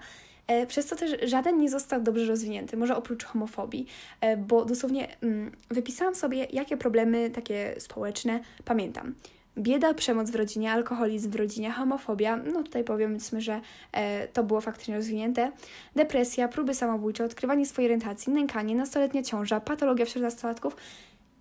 przez 0.68 0.86
co 0.86 0.96
też 0.96 1.30
żaden 1.30 1.58
nie 1.58 1.70
został 1.70 2.02
dobrze 2.02 2.26
rozwinięty, 2.26 2.78
może 2.78 2.96
oprócz 2.96 3.24
homofobii, 3.24 3.86
e, 4.22 4.38
bo 4.38 4.66
dosłownie 4.66 5.08
mm, 5.22 5.52
wypisałam 5.70 6.16
sobie, 6.16 6.48
jakie 6.52 6.78
problemy 6.78 7.30
takie 7.30 7.76
społeczne 7.80 8.40
pamiętam. 8.66 9.16
Bieda, 9.58 9.94
przemoc 9.94 10.30
w 10.30 10.36
rodzinie, 10.36 10.72
alkoholizm 10.72 11.32
w 11.32 11.36
rodzinie, 11.36 11.72
homofobia, 11.72 12.38
no 12.38 12.64
tutaj 12.64 12.84
powiedzmy, 12.84 13.42
że 13.42 13.62
e, 13.92 14.28
to 14.28 14.44
było 14.44 14.62
faktycznie 14.62 14.96
rozwinięte, 14.96 15.52
depresja, 15.96 16.48
próby 16.48 16.74
samobójcze, 16.74 17.26
odkrywanie 17.26 17.66
swojej 17.66 17.88
orientacji, 17.88 18.34
nękanie, 18.34 18.76
nastoletnia 18.76 19.24
ciąża, 19.24 19.60
patologia 19.60 20.06
wśród 20.06 20.24
nastolatków 20.24 20.76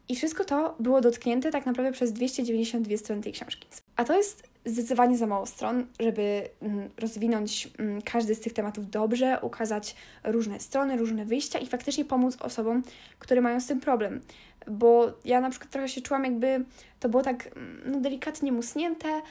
i 0.09 0.17
wszystko 0.17 0.45
to 0.45 0.77
było 0.81 1.01
dotknięte 1.01 1.51
tak 1.51 1.67
naprawdę 1.67 1.93
przez 1.93 2.13
292 2.13 2.97
strony 2.97 3.23
tej 3.23 3.33
książki. 3.33 3.69
A 3.97 4.05
to 4.05 4.17
jest 4.17 4.50
zdecydowanie 4.65 5.17
za 5.17 5.27
mało 5.27 5.47
stron, 5.47 5.87
żeby 6.01 6.49
mm, 6.63 6.91
rozwinąć 6.99 7.71
mm, 7.79 8.03
każdy 8.03 8.35
z 8.35 8.41
tych 8.41 8.53
tematów 8.53 8.91
dobrze, 8.91 9.39
ukazać 9.43 9.97
różne 10.25 10.61
strony, 10.61 10.97
różne 10.97 11.25
wyjścia 11.25 11.59
i 11.59 11.67
faktycznie 11.67 12.05
pomóc 12.05 12.37
osobom, 12.41 12.83
które 13.19 13.41
mają 13.41 13.61
z 13.61 13.67
tym 13.67 13.81
problem. 13.81 14.21
Bo 14.67 15.13
ja 15.25 15.41
na 15.41 15.51
przykład 15.51 15.71
trochę 15.71 15.89
się 15.89 16.01
czułam, 16.01 16.25
jakby 16.25 16.65
to 17.01 17.09
było 17.09 17.23
tak 17.23 17.47
mm, 17.47 17.83
no, 17.87 18.01
delikatnie 18.01 18.53
musnięte, 18.53 19.23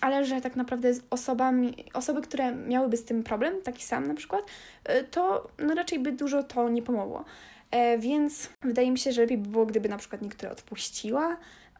ale 0.00 0.24
że 0.24 0.40
tak 0.40 0.56
naprawdę 0.56 0.92
osobami, 1.10 1.84
osoby, 1.94 2.22
które 2.22 2.54
miałyby 2.54 2.96
z 2.96 3.04
tym 3.04 3.22
problem, 3.22 3.62
taki 3.62 3.84
sam 3.84 4.06
na 4.06 4.14
przykład, 4.14 4.42
y, 4.88 5.04
to 5.04 5.48
no, 5.58 5.74
raczej 5.74 5.98
by 5.98 6.12
dużo 6.12 6.42
to 6.42 6.68
nie 6.68 6.82
pomogło. 6.82 7.24
E, 7.70 7.98
więc 7.98 8.48
wydaje 8.62 8.90
mi 8.90 8.98
się, 8.98 9.12
że 9.12 9.20
lepiej 9.22 9.38
by 9.38 9.48
było, 9.48 9.66
gdyby 9.66 9.88
na 9.88 9.96
przykład 9.96 10.22
niektóre 10.22 10.52
odpuściła, 10.52 11.36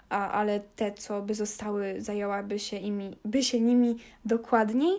a, 0.08 0.30
ale 0.30 0.60
te, 0.60 0.92
co 0.92 1.22
by 1.22 1.34
zostały, 1.34 1.94
zajęłaby 1.98 2.58
się, 2.58 2.76
imi, 2.76 3.16
by 3.24 3.42
się 3.42 3.60
nimi 3.60 3.96
dokładniej. 4.24 4.98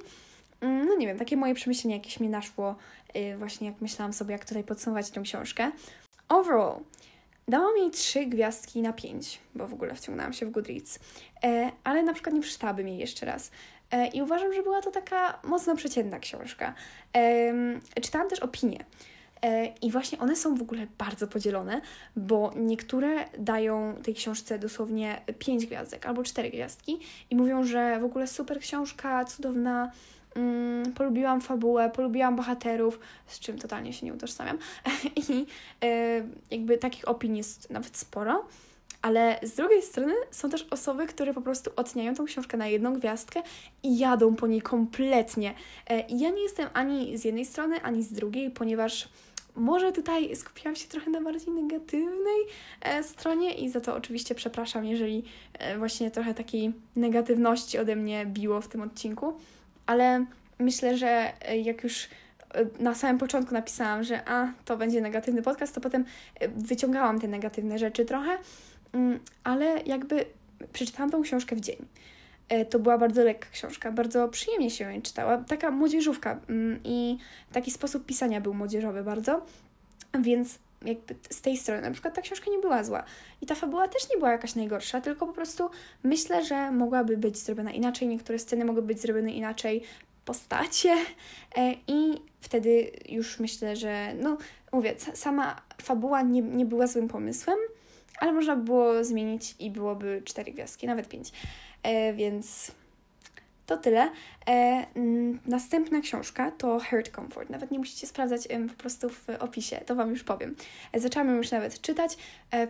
Mm, 0.61 0.87
no 0.87 0.95
nie 0.95 1.07
wiem, 1.07 1.17
takie 1.17 1.37
moje 1.37 1.55
przemyślenie 1.55 1.95
jakieś 1.95 2.19
mi 2.19 2.29
naszło 2.29 2.75
yy, 3.13 3.37
właśnie 3.37 3.67
jak 3.67 3.81
myślałam 3.81 4.13
sobie, 4.13 4.31
jak 4.31 4.45
tutaj 4.45 4.63
podsumować 4.63 5.09
tę 5.09 5.21
książkę. 5.21 5.71
Overall, 6.29 6.79
dałam 7.47 7.77
jej 7.77 7.91
trzy 7.91 8.25
gwiazdki 8.25 8.81
na 8.81 8.93
pięć, 8.93 9.39
bo 9.55 9.67
w 9.67 9.73
ogóle 9.73 9.95
wciągnęłam 9.95 10.33
się 10.33 10.45
w 10.45 10.51
Goodreads, 10.51 10.99
e, 11.43 11.71
ale 11.83 12.03
na 12.03 12.13
przykład 12.13 12.35
nie 12.35 12.41
przeczytałabym 12.41 12.87
jej 12.87 12.97
jeszcze 12.97 13.25
raz. 13.25 13.51
E, 13.91 14.07
I 14.07 14.21
uważam, 14.21 14.53
że 14.53 14.63
była 14.63 14.81
to 14.81 14.91
taka 14.91 15.39
mocno 15.43 15.75
przeciętna 15.75 16.19
książka. 16.19 16.73
Czytałam 18.01 18.29
też 18.29 18.39
opinie. 18.39 18.85
E, 19.41 19.65
I 19.81 19.91
właśnie 19.91 20.19
one 20.19 20.35
są 20.35 20.55
w 20.55 20.61
ogóle 20.61 20.87
bardzo 20.97 21.27
podzielone, 21.27 21.81
bo 22.15 22.53
niektóre 22.55 23.25
dają 23.39 23.95
tej 24.03 24.13
książce 24.13 24.59
dosłownie 24.59 25.21
5 25.39 25.65
gwiazdek 25.65 26.05
albo 26.05 26.23
4 26.23 26.49
gwiazdki 26.49 26.99
i 27.29 27.35
mówią, 27.35 27.63
że 27.63 27.99
w 27.99 28.03
ogóle 28.03 28.27
super 28.27 28.59
książka, 28.59 29.25
cudowna, 29.25 29.91
mm, 30.35 30.93
polubiłam 30.93 31.41
fabułę, 31.41 31.89
polubiłam 31.89 32.35
bohaterów, 32.35 32.99
z 33.27 33.39
czym 33.39 33.59
totalnie 33.59 33.93
się 33.93 34.05
nie 34.05 34.13
utożsamiam. 34.13 34.57
I 35.29 35.45
e, 35.83 36.21
jakby 36.51 36.77
takich 36.77 37.07
opinii 37.07 37.37
jest 37.37 37.69
nawet 37.69 37.97
sporo. 37.97 38.45
Ale 39.01 39.39
z 39.43 39.55
drugiej 39.55 39.81
strony 39.81 40.13
są 40.31 40.49
też 40.49 40.67
osoby, 40.71 41.07
które 41.07 41.33
po 41.33 41.41
prostu 41.41 41.71
oceniają 41.75 42.15
tą 42.15 42.25
książkę 42.25 42.57
na 42.57 42.67
jedną 42.67 42.93
gwiazdkę 42.93 43.41
i 43.83 43.97
jadą 43.97 44.35
po 44.35 44.47
niej 44.47 44.61
kompletnie. 44.61 45.53
E, 45.87 45.99
I 45.99 46.19
ja 46.19 46.29
nie 46.29 46.41
jestem 46.41 46.69
ani 46.73 47.17
z 47.17 47.25
jednej 47.25 47.45
strony, 47.45 47.81
ani 47.81 48.03
z 48.03 48.13
drugiej, 48.13 48.51
ponieważ 48.51 49.09
może 49.57 49.91
tutaj 49.91 50.35
skupiłam 50.35 50.75
się 50.75 50.87
trochę 50.87 51.09
na 51.11 51.21
bardziej 51.21 51.53
negatywnej 51.53 52.39
e, 52.81 53.03
stronie 53.03 53.53
i 53.53 53.69
za 53.69 53.81
to 53.81 53.95
oczywiście 53.95 54.35
przepraszam, 54.35 54.85
jeżeli 54.85 55.23
e, 55.53 55.77
właśnie 55.77 56.11
trochę 56.11 56.33
takiej 56.33 56.73
negatywności 56.95 57.77
ode 57.77 57.95
mnie 57.95 58.25
biło 58.25 58.61
w 58.61 58.67
tym 58.67 58.81
odcinku, 58.81 59.33
ale 59.85 60.25
myślę, 60.59 60.97
że 60.97 61.33
e, 61.49 61.57
jak 61.57 61.83
już 61.83 62.07
na 62.79 62.95
samym 62.95 63.17
początku 63.17 63.53
napisałam, 63.53 64.03
że 64.03 64.29
a, 64.29 64.53
to 64.65 64.77
będzie 64.77 65.01
negatywny 65.01 65.41
podcast, 65.41 65.75
to 65.75 65.81
potem 65.81 66.05
wyciągałam 66.55 67.19
te 67.19 67.27
negatywne 67.27 67.79
rzeczy 67.79 68.05
trochę, 68.05 68.37
mm, 68.93 69.19
ale 69.43 69.81
jakby 69.85 70.25
przeczytałam 70.73 71.09
tą 71.09 71.21
książkę 71.21 71.55
w 71.55 71.59
dzień. 71.59 71.77
To 72.69 72.79
była 72.79 72.97
bardzo 72.97 73.23
lekka 73.23 73.47
książka, 73.51 73.91
bardzo 73.91 74.27
przyjemnie 74.27 74.69
się 74.69 74.93
ją 74.93 75.01
czytała, 75.01 75.37
taka 75.37 75.71
młodzieżówka 75.71 76.39
mm, 76.49 76.79
i 76.83 77.17
taki 77.51 77.71
sposób 77.71 78.05
pisania 78.05 78.41
był 78.41 78.53
młodzieżowy 78.53 79.03
bardzo, 79.03 79.45
więc 80.19 80.59
jakby 80.85 81.15
z 81.29 81.41
tej 81.41 81.57
strony 81.57 81.81
na 81.81 81.91
przykład 81.91 82.15
ta 82.15 82.21
książka 82.21 82.51
nie 82.51 82.59
była 82.59 82.83
zła. 82.83 83.03
I 83.41 83.45
ta 83.45 83.55
fabuła 83.55 83.87
też 83.87 84.09
nie 84.09 84.17
była 84.17 84.31
jakaś 84.31 84.55
najgorsza, 84.55 85.01
tylko 85.01 85.27
po 85.27 85.33
prostu 85.33 85.69
myślę, 86.03 86.45
że 86.45 86.71
mogłaby 86.71 87.17
być 87.17 87.37
zrobiona 87.37 87.71
inaczej, 87.71 88.07
niektóre 88.07 88.39
sceny 88.39 88.65
mogły 88.65 88.81
być 88.81 89.01
zrobione 89.01 89.31
inaczej, 89.31 89.83
postacie 90.25 90.95
e, 91.57 91.73
i 91.87 92.21
wtedy 92.41 92.91
już 93.09 93.39
myślę, 93.39 93.75
że 93.75 94.13
no 94.21 94.37
mówię, 94.71 94.95
sama 95.13 95.61
fabuła 95.81 96.21
nie, 96.21 96.41
nie 96.41 96.65
była 96.65 96.87
złym 96.87 97.07
pomysłem, 97.07 97.57
ale 98.19 98.33
można 98.33 98.55
było 98.55 99.03
zmienić 99.03 99.55
i 99.59 99.71
byłoby 99.71 100.21
cztery 100.25 100.51
gwiazdki, 100.51 100.87
nawet 100.87 101.09
pięć. 101.09 101.31
E, 101.87 102.13
więc 102.13 102.71
to 103.65 103.77
tyle. 103.77 104.09
E, 104.47 104.85
następna 105.45 106.01
książka 106.01 106.51
to 106.51 106.79
Heart 106.79 107.15
Comfort. 107.15 107.49
Nawet 107.49 107.71
nie 107.71 107.79
musicie 107.79 108.07
sprawdzać 108.07 108.47
po 108.67 108.73
prostu 108.73 109.09
w 109.09 109.25
opisie, 109.39 109.81
to 109.85 109.95
Wam 109.95 110.09
już 110.09 110.23
powiem. 110.23 110.55
E, 110.93 110.99
zaczęłam 110.99 111.37
już 111.37 111.51
nawet 111.51 111.81
czytać. 111.81 112.17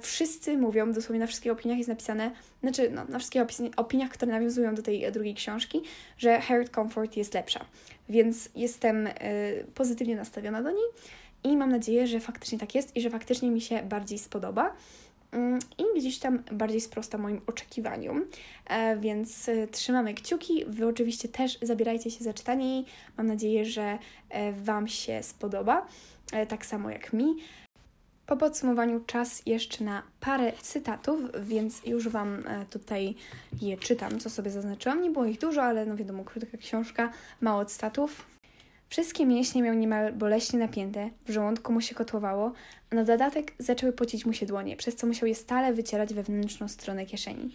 Wszyscy 0.02 0.58
mówią, 0.58 0.92
dosłownie 0.92 1.20
na 1.20 1.28
wszystkich 1.28 1.52
opiniach 1.52 1.78
jest 1.78 1.90
napisane, 1.90 2.32
znaczy 2.62 2.90
no, 2.92 3.06
na 3.10 3.20
wszystkich 3.20 3.44
opiniach, 3.78 4.12
które 4.12 4.32
nawiązują 4.32 4.76
do 4.76 4.82
tej 4.82 5.12
drugiej 5.12 5.36
książki, 5.36 5.82
że 6.18 6.42
Heart 6.42 6.76
Comfort 6.76 7.18
jest 7.18 7.34
lepsza. 7.34 7.66
Więc 8.10 8.50
jestem 8.56 9.10
pozytywnie 9.76 10.16
nastawiona 10.16 10.64
do 10.64 10.72
niej 10.72 10.86
i 11.44 11.58
mam 11.58 11.70
nadzieję, 11.70 12.08
że 12.08 12.20
faktycznie 12.20 12.60
tak 12.60 12.76
jest 12.76 12.96
i 12.96 13.02
że 13.02 13.10
faktycznie 13.10 13.52
mi 13.52 13.62
się 13.62 13.84
bardziej 13.84 14.20
spodoba. 14.20 14.76
Mm, 15.32 15.60
i 15.78 16.00
gdzieś 16.00 16.20
tam 16.20 16.44
bardziej 16.52 16.82
sprosta 16.82 17.18
moim 17.18 17.42
oczekiwaniom. 17.48 18.26
E, 18.66 18.98
więc 18.98 19.50
e, 19.50 19.68
trzymamy 19.68 20.14
kciuki. 20.14 20.66
Wy 20.68 20.88
oczywiście 20.88 21.28
też 21.28 21.58
zabierajcie 21.62 22.12
się 22.12 22.24
za 22.24 22.34
czytanie. 22.34 22.84
Mam 23.18 23.28
nadzieję, 23.28 23.66
że 23.66 23.98
e, 24.30 24.54
Wam 24.54 24.88
się 24.88 25.24
spodoba, 25.24 25.88
tak 26.48 26.66
samo 26.66 26.90
jak 26.90 27.14
mi. 27.14 27.36
Po 28.26 28.38
podsumowaniu 28.38 29.00
czas 29.06 29.42
jeszcze 29.46 29.84
na 29.84 30.04
parę 30.20 30.54
cytatów, 30.62 31.20
więc 31.40 31.86
już 31.86 32.10
Wam 32.10 32.44
tutaj 32.70 33.16
je 33.62 33.78
czytam, 33.78 34.20
co 34.20 34.30
sobie 34.30 34.52
zaznaczyłam. 34.52 35.02
Nie 35.02 35.10
było 35.10 35.26
ich 35.26 35.40
dużo, 35.40 35.64
ale 35.64 35.86
no 35.86 35.96
wiadomo, 35.96 36.24
krótka 36.24 36.58
książka, 36.58 37.12
mało 37.42 37.66
cytatów. 37.66 38.37
Wszystkie 38.90 39.26
mięśnie 39.26 39.62
miał 39.62 39.74
niemal 39.74 40.14
boleśnie 40.14 40.60
napięte, 40.60 41.10
w 41.26 41.32
żołądku 41.32 41.74
mu 41.74 41.82
się 41.82 41.96
kotłowało, 41.96 42.52
a 42.92 42.96
na 42.96 43.04
dodatek 43.04 43.54
zaczęły 43.60 43.94
pocić 43.94 44.26
mu 44.26 44.34
się 44.34 44.46
dłonie, 44.46 44.78
przez 44.78 44.96
co 44.96 45.08
musiał 45.08 45.28
je 45.28 45.36
stale 45.36 45.74
wycierać 45.74 46.14
wewnętrzną 46.14 46.68
stronę 46.68 47.06
kieszeni. 47.06 47.52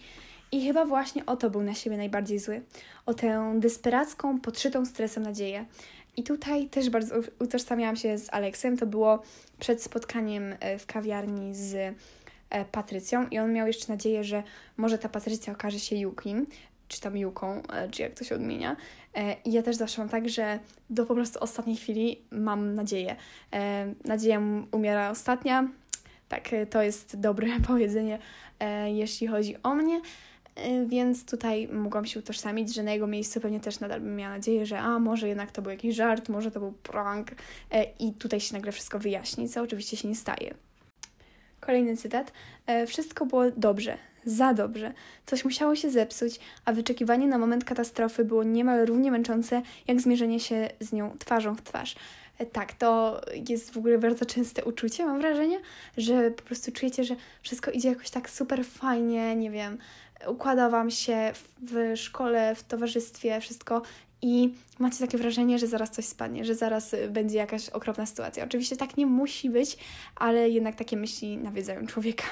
I 0.51 0.67
chyba 0.67 0.85
właśnie 0.85 1.25
o 1.25 1.35
to 1.35 1.49
był 1.49 1.61
na 1.61 1.73
siebie 1.73 1.97
najbardziej 1.97 2.39
zły. 2.39 2.61
O 3.05 3.13
tę 3.13 3.53
desperacką, 3.59 4.39
podszytą 4.39 4.85
stresem 4.85 5.23
nadzieję. 5.23 5.65
I 6.17 6.23
tutaj 6.23 6.67
też 6.67 6.89
bardzo 6.89 7.15
utożsamiałam 7.39 7.95
się 7.95 8.17
z 8.17 8.33
Aleksem. 8.33 8.77
To 8.77 8.85
było 8.85 9.23
przed 9.59 9.83
spotkaniem 9.83 10.55
e, 10.59 10.79
w 10.79 10.85
kawiarni 10.85 11.55
z 11.55 11.95
e, 12.49 12.65
Patrycją 12.65 13.27
i 13.27 13.39
on 13.39 13.53
miał 13.53 13.67
jeszcze 13.67 13.93
nadzieję, 13.93 14.23
że 14.23 14.43
może 14.77 14.97
ta 14.97 15.09
Patrycja 15.09 15.53
okaże 15.53 15.79
się 15.79 15.95
Yukim, 15.95 16.45
czy 16.93 17.01
tam 17.01 17.17
Juką, 17.17 17.61
e, 17.73 17.89
czy 17.89 18.01
jak 18.01 18.13
to 18.13 18.23
się 18.23 18.35
odmienia. 18.35 18.75
E, 19.15 19.35
I 19.45 19.51
ja 19.51 19.63
też 19.63 19.75
zawsze 19.75 20.01
mam 20.01 20.09
tak, 20.09 20.29
że 20.29 20.59
do 20.89 21.05
po 21.05 21.15
prostu 21.15 21.39
ostatniej 21.39 21.75
chwili 21.75 22.21
mam 22.31 22.75
nadzieję. 22.75 23.15
Nadzieja 24.05 24.41
umiera 24.71 25.09
ostatnia. 25.09 25.67
Tak, 26.29 26.49
to 26.69 26.81
jest 26.81 27.19
dobre 27.19 27.47
powiedzenie, 27.67 28.19
jeśli 28.85 29.27
chodzi 29.27 29.55
o 29.63 29.75
mnie. 29.75 30.01
Więc 30.87 31.25
tutaj 31.25 31.67
mogłam 31.67 32.05
się 32.05 32.19
utożsamić, 32.19 32.73
że 32.73 32.83
na 32.83 32.91
jego 32.91 33.07
miejscu 33.07 33.41
pewnie 33.41 33.59
też 33.59 33.79
nadal 33.79 34.01
bym 34.01 34.15
miała 34.15 34.35
nadzieję, 34.35 34.65
że 34.65 34.79
a 34.79 34.99
może 34.99 35.27
jednak 35.27 35.51
to 35.51 35.61
był 35.61 35.71
jakiś 35.71 35.95
żart, 35.95 36.29
może 36.29 36.51
to 36.51 36.59
był 36.59 36.71
prank 36.71 37.31
i 37.99 38.13
tutaj 38.13 38.39
się 38.39 38.53
nagle 38.53 38.71
wszystko 38.71 38.99
wyjaśni, 38.99 39.49
co 39.49 39.61
oczywiście 39.61 39.97
się 39.97 40.07
nie 40.07 40.15
staje. 40.15 40.53
Kolejny 41.59 41.97
cytat. 41.97 42.31
Wszystko 42.87 43.25
było 43.25 43.51
dobrze, 43.51 43.97
za 44.25 44.53
dobrze. 44.53 44.93
Coś 45.25 45.45
musiało 45.45 45.75
się 45.75 45.89
zepsuć, 45.89 46.39
a 46.65 46.73
wyczekiwanie 46.73 47.27
na 47.27 47.37
moment 47.37 47.63
katastrofy 47.63 48.25
było 48.25 48.43
niemal 48.43 48.85
równie 48.85 49.11
męczące, 49.11 49.61
jak 49.87 50.01
zmierzenie 50.01 50.39
się 50.39 50.69
z 50.79 50.93
nią 50.93 51.15
twarzą 51.19 51.55
w 51.55 51.61
twarz. 51.61 51.95
E, 52.39 52.45
tak, 52.45 52.73
to 52.73 53.21
jest 53.49 53.73
w 53.73 53.77
ogóle 53.77 53.97
bardzo 53.97 54.25
częste 54.25 54.65
uczucie, 54.65 55.05
mam 55.05 55.21
wrażenie, 55.21 55.59
że 55.97 56.31
po 56.31 56.43
prostu 56.43 56.71
czujecie, 56.71 57.03
że 57.03 57.15
wszystko 57.41 57.71
idzie 57.71 57.89
jakoś 57.89 58.09
tak 58.09 58.29
super 58.29 58.65
fajnie, 58.65 59.35
nie 59.35 59.51
wiem, 59.51 59.77
układa 60.27 60.69
Wam 60.69 60.91
się 60.91 61.31
w 61.61 61.93
szkole, 61.97 62.55
w 62.55 62.63
towarzystwie, 62.63 63.41
wszystko 63.41 63.81
i 64.21 64.53
macie 64.79 64.99
takie 64.99 65.17
wrażenie, 65.17 65.59
że 65.59 65.67
zaraz 65.67 65.91
coś 65.91 66.05
spadnie, 66.05 66.45
że 66.45 66.55
zaraz 66.55 66.95
będzie 67.09 67.37
jakaś 67.37 67.69
okropna 67.69 68.05
sytuacja. 68.05 68.43
Oczywiście 68.43 68.75
tak 68.77 68.97
nie 68.97 69.05
musi 69.05 69.49
być, 69.49 69.77
ale 70.15 70.49
jednak 70.49 70.75
takie 70.75 70.97
myśli 70.97 71.37
nawiedzają 71.37 71.87
człowieka. 71.87 72.25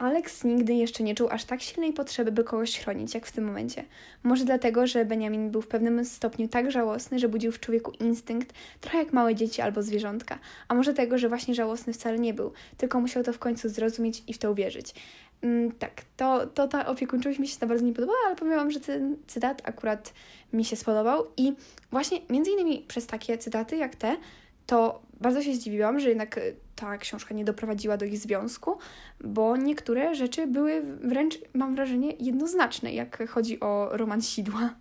Alex 0.00 0.44
nigdy 0.44 0.74
jeszcze 0.74 1.02
nie 1.02 1.14
czuł 1.14 1.28
aż 1.30 1.44
tak 1.44 1.62
silnej 1.62 1.92
potrzeby, 1.92 2.32
by 2.32 2.44
kogoś 2.44 2.78
chronić, 2.78 3.14
jak 3.14 3.26
w 3.26 3.32
tym 3.32 3.44
momencie. 3.44 3.84
Może 4.22 4.44
dlatego, 4.44 4.86
że 4.86 5.04
Benjamin 5.04 5.50
był 5.50 5.62
w 5.62 5.68
pewnym 5.68 6.04
stopniu 6.04 6.48
tak 6.48 6.70
żałosny, 6.70 7.18
że 7.18 7.28
budził 7.28 7.52
w 7.52 7.60
człowieku 7.60 7.90
instynkt, 7.90 8.54
trochę 8.80 8.98
jak 8.98 9.12
małe 9.12 9.34
dzieci 9.34 9.62
albo 9.62 9.82
zwierzątka. 9.82 10.38
A 10.68 10.74
może 10.74 10.94
tego, 10.94 11.18
że 11.18 11.28
właśnie 11.28 11.54
żałosny 11.54 11.92
wcale 11.92 12.18
nie 12.18 12.34
był, 12.34 12.52
tylko 12.76 13.00
musiał 13.00 13.22
to 13.22 13.32
w 13.32 13.38
końcu 13.38 13.68
zrozumieć 13.68 14.22
i 14.26 14.32
w 14.32 14.38
to 14.38 14.50
uwierzyć. 14.52 14.94
Mm, 15.42 15.72
tak, 15.72 16.02
to, 16.16 16.46
to 16.46 16.68
ta 16.68 16.86
opiekuńczość 16.86 17.38
mi 17.38 17.48
się 17.48 17.56
za 17.56 17.66
bardzo 17.66 17.84
nie 17.84 17.92
podobała, 17.92 18.18
ale 18.26 18.36
powiem 18.36 18.54
Wam, 18.54 18.70
że 18.70 18.80
ten 18.80 19.16
cytat 19.26 19.62
akurat 19.64 20.12
mi 20.52 20.64
się 20.64 20.76
spodobał 20.76 21.26
i 21.36 21.52
właśnie 21.90 22.20
między 22.30 22.50
innymi 22.50 22.84
przez 22.88 23.06
takie 23.06 23.38
cytaty 23.38 23.76
jak 23.76 23.96
te, 23.96 24.16
to 24.66 25.02
bardzo 25.20 25.42
się 25.42 25.54
zdziwiłam, 25.54 26.00
że 26.00 26.08
jednak 26.08 26.38
e, 26.38 26.42
ta 26.76 26.98
książka 26.98 27.34
nie 27.34 27.44
doprowadziła 27.44 27.96
do 27.96 28.04
ich 28.04 28.18
związku, 28.18 28.78
bo 29.24 29.56
niektóre 29.56 30.14
rzeczy 30.14 30.46
były 30.46 30.82
wręcz, 30.82 31.38
mam 31.54 31.74
wrażenie, 31.74 32.12
jednoznaczne, 32.20 32.92
jak 32.92 33.28
chodzi 33.30 33.60
o 33.60 33.88
roman 33.92 34.22
Sidła. 34.22 34.74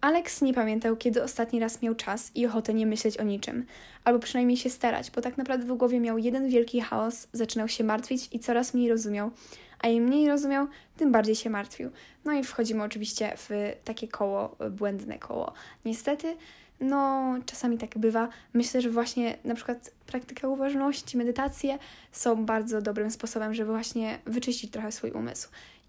Alex 0.00 0.42
nie 0.42 0.54
pamiętał, 0.54 0.96
kiedy 0.96 1.22
ostatni 1.22 1.60
raz 1.60 1.82
miał 1.82 1.94
czas 1.94 2.30
i 2.34 2.46
ochotę 2.46 2.74
nie 2.74 2.86
myśleć 2.86 3.18
o 3.18 3.22
niczym, 3.22 3.66
albo 4.04 4.18
przynajmniej 4.18 4.56
się 4.56 4.70
starać, 4.70 5.10
bo 5.10 5.20
tak 5.20 5.38
naprawdę 5.38 5.66
w 5.66 5.76
głowie 5.76 6.00
miał 6.00 6.18
jeden 6.18 6.48
wielki 6.48 6.80
chaos, 6.80 7.28
zaczynał 7.32 7.68
się 7.68 7.84
martwić 7.84 8.28
i 8.32 8.38
coraz 8.38 8.74
mniej 8.74 8.88
rozumiał, 8.88 9.30
a 9.78 9.88
im 9.88 10.04
mniej 10.04 10.28
rozumiał, 10.28 10.66
tym 10.96 11.12
bardziej 11.12 11.34
się 11.34 11.50
martwił. 11.50 11.90
No 12.24 12.32
i 12.32 12.44
wchodzimy 12.44 12.82
oczywiście 12.82 13.32
w 13.36 13.72
takie 13.84 14.08
koło, 14.08 14.56
błędne 14.70 15.18
koło. 15.18 15.52
Niestety, 15.84 16.36
no, 16.80 17.34
czasami 17.46 17.78
tak 17.78 17.98
bywa. 17.98 18.28
Myślę, 18.54 18.80
że 18.80 18.90
właśnie 18.90 19.38
na 19.44 19.54
przykład 19.54 19.90
praktyka 20.06 20.48
uważności, 20.48 21.16
medytacje 21.16 21.78
są 22.12 22.44
bardzo 22.46 22.82
dobrym 22.82 23.10
sposobem, 23.10 23.54
żeby 23.54 23.70
właśnie 23.70 24.18
wyczyścić 24.26 24.70
trochę 24.70 24.92
swój 24.92 25.10
umysł 25.10 25.48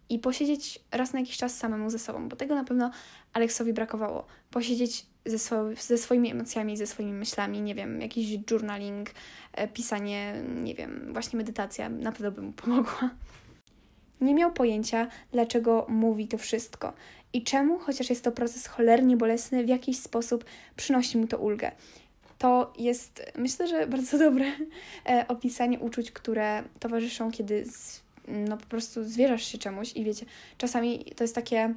i 0.09 0.19
posiedzieć 0.19 0.79
raz 0.91 1.13
na 1.13 1.19
jakiś 1.19 1.37
czas 1.37 1.57
samemu 1.57 1.89
ze 1.89 1.99
sobą, 1.99 2.29
bo 2.29 2.35
tego 2.35 2.55
na 2.55 2.63
pewno 2.63 2.91
Aleksowi 3.33 3.73
brakowało. 3.73 4.25
Posiedzieć 4.51 5.05
ze, 5.25 5.37
swo- 5.37 5.81
ze 5.81 5.97
swoimi 5.97 6.31
emocjami, 6.31 6.77
ze 6.77 6.87
swoimi 6.87 7.13
myślami, 7.13 7.61
nie 7.61 7.75
wiem, 7.75 8.01
jakiś 8.01 8.39
journaling, 8.51 9.09
e, 9.53 9.67
pisanie, 9.67 10.33
nie 10.63 10.75
wiem, 10.75 11.09
właśnie 11.13 11.37
medytacja 11.37 11.89
na 11.89 12.11
pewno 12.11 12.31
by 12.31 12.41
mu 12.41 12.51
pomogła. 12.51 13.09
Nie 14.21 14.33
miał 14.33 14.53
pojęcia, 14.53 15.07
dlaczego 15.31 15.85
mówi 15.89 16.27
to 16.27 16.37
wszystko 16.37 16.93
i 17.35 17.43
czemu, 17.43 17.79
chociaż 17.79 18.09
jest 18.09 18.23
to 18.23 18.31
proces 18.31 18.67
cholernie 18.67 19.17
bolesny, 19.17 19.63
w 19.63 19.67
jakiś 19.67 19.99
sposób 19.99 20.45
przynosi 20.75 21.17
mu 21.17 21.27
to 21.27 21.37
ulgę. 21.37 21.71
To 22.37 22.73
jest, 22.77 23.31
myślę, 23.35 23.67
że 23.67 23.87
bardzo 23.87 24.17
dobre 24.27 24.45
e, 25.09 25.25
opisanie 25.27 25.79
uczuć, 25.79 26.11
które 26.11 26.63
towarzyszą, 26.79 27.31
kiedy 27.31 27.65
z, 27.65 28.01
no, 28.27 28.57
po 28.57 28.65
prostu 28.65 29.03
zwierzasz 29.03 29.43
się 29.43 29.57
czemuś 29.57 29.93
i 29.95 30.03
wiecie, 30.03 30.25
czasami 30.57 31.05
to 31.15 31.23
jest 31.23 31.35
takie 31.35 31.73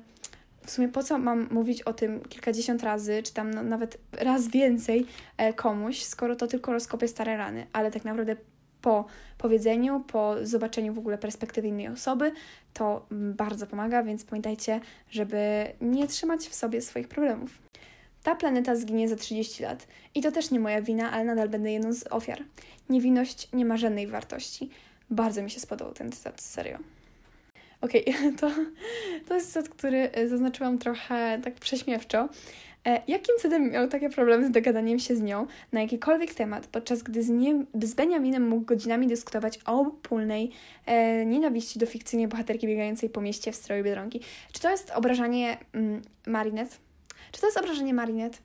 w 0.67 0.71
sumie 0.71 0.89
po 0.89 1.03
co 1.03 1.19
mam 1.19 1.49
mówić 1.51 1.83
o 1.83 1.93
tym 1.93 2.21
kilkadziesiąt 2.21 2.83
razy, 2.83 3.23
czy 3.23 3.35
tam 3.35 3.51
no, 3.51 3.63
nawet 3.63 3.99
raz 4.13 4.49
więcej 4.49 5.07
e, 5.37 5.53
komuś, 5.53 6.03
skoro 6.03 6.37
to 6.37 6.47
tylko 6.47 6.73
rozkopie 6.73 7.09
stare 7.09 7.37
rany, 7.37 7.67
ale 7.73 7.91
tak 7.91 8.05
naprawdę 8.05 8.37
po 8.83 9.05
powiedzeniu, 9.39 10.01
po 10.01 10.35
zobaczeniu 10.43 10.95
w 10.95 10.99
ogóle 10.99 11.19
perspektywy 11.19 11.69
innej 11.69 11.89
osoby, 11.89 12.33
to 12.75 13.07
bardzo 13.11 13.67
pomaga, 13.67 14.03
więc 14.03 14.25
pamiętajcie, 14.25 14.81
żeby 15.11 15.67
nie 15.81 16.07
trzymać 16.07 16.41
w 16.41 16.55
sobie 16.55 16.83
swoich 16.83 17.09
problemów. 17.09 17.51
Ta 18.23 18.35
planeta 18.35 18.77
zginie 18.77 19.09
za 19.09 19.17
30 19.17 19.63
lat 19.63 19.87
i 20.15 20.23
to 20.23 20.33
też 20.33 20.51
nie 20.51 20.61
moja 20.61 20.83
wina, 20.83 21.13
ale 21.13 21.25
nadal 21.25 21.49
będę 21.49 21.73
jedną 21.73 21.93
z 21.93 22.07
ofiar. 22.07 22.45
Niewinność 22.89 23.49
nie 23.53 23.65
ma 23.65 23.77
żadnej 23.77 24.07
wartości. 24.07 24.71
Bardzo 25.11 25.43
mi 25.43 25.51
się 25.51 25.61
spodobał 25.61 25.95
ten 25.95 26.13
cytat, 26.13 26.41
serio. 26.41 26.79
Okej, 27.81 28.05
okay, 28.07 28.33
to, 28.41 28.51
to 29.29 29.35
jest 29.35 29.53
cytat, 29.53 29.69
który 29.69 30.11
zaznaczyłam 30.27 30.79
trochę 30.79 31.41
tak 31.45 31.55
prześmiewczo, 31.55 32.29
jakim 32.85 33.35
cudem 33.39 33.71
miał 33.71 33.89
takie 33.89 34.11
problemy 34.11 34.47
z 34.47 34.51
dogadaniem 34.51 34.99
się 34.99 35.17
z 35.17 35.23
nią 35.23 35.47
na 35.73 35.81
jakikolwiek 35.81 36.35
temat, 36.35 36.67
podczas 36.67 37.03
gdy 37.03 37.23
z, 37.23 37.29
nie, 37.29 37.65
z 37.83 37.95
Benjaminem 37.95 38.49
mógł 38.49 38.65
godzinami 38.65 39.07
dyskutować 39.07 39.59
o 39.67 39.81
obopólnej 39.81 40.51
e, 40.87 41.27
nienawiści 41.27 41.79
do 41.79 41.87
fikcyjnej 41.87 42.29
bohaterki 42.29 42.67
biegającej 42.67 43.11
po 43.11 43.21
mieście 43.21 43.53
w 43.53 43.57
stroju 43.57 43.85
Biedronki? 43.85 44.21
Czy 44.53 44.61
to 44.61 44.71
jest 44.71 44.91
obrażanie 44.91 45.59
mm, 45.73 46.03
Marinette? 46.27 46.77
Czy 47.33 47.41
to 47.41 47.47
jest 47.47 47.59
obrażanie 47.59 47.95
Marinette? 47.95 48.39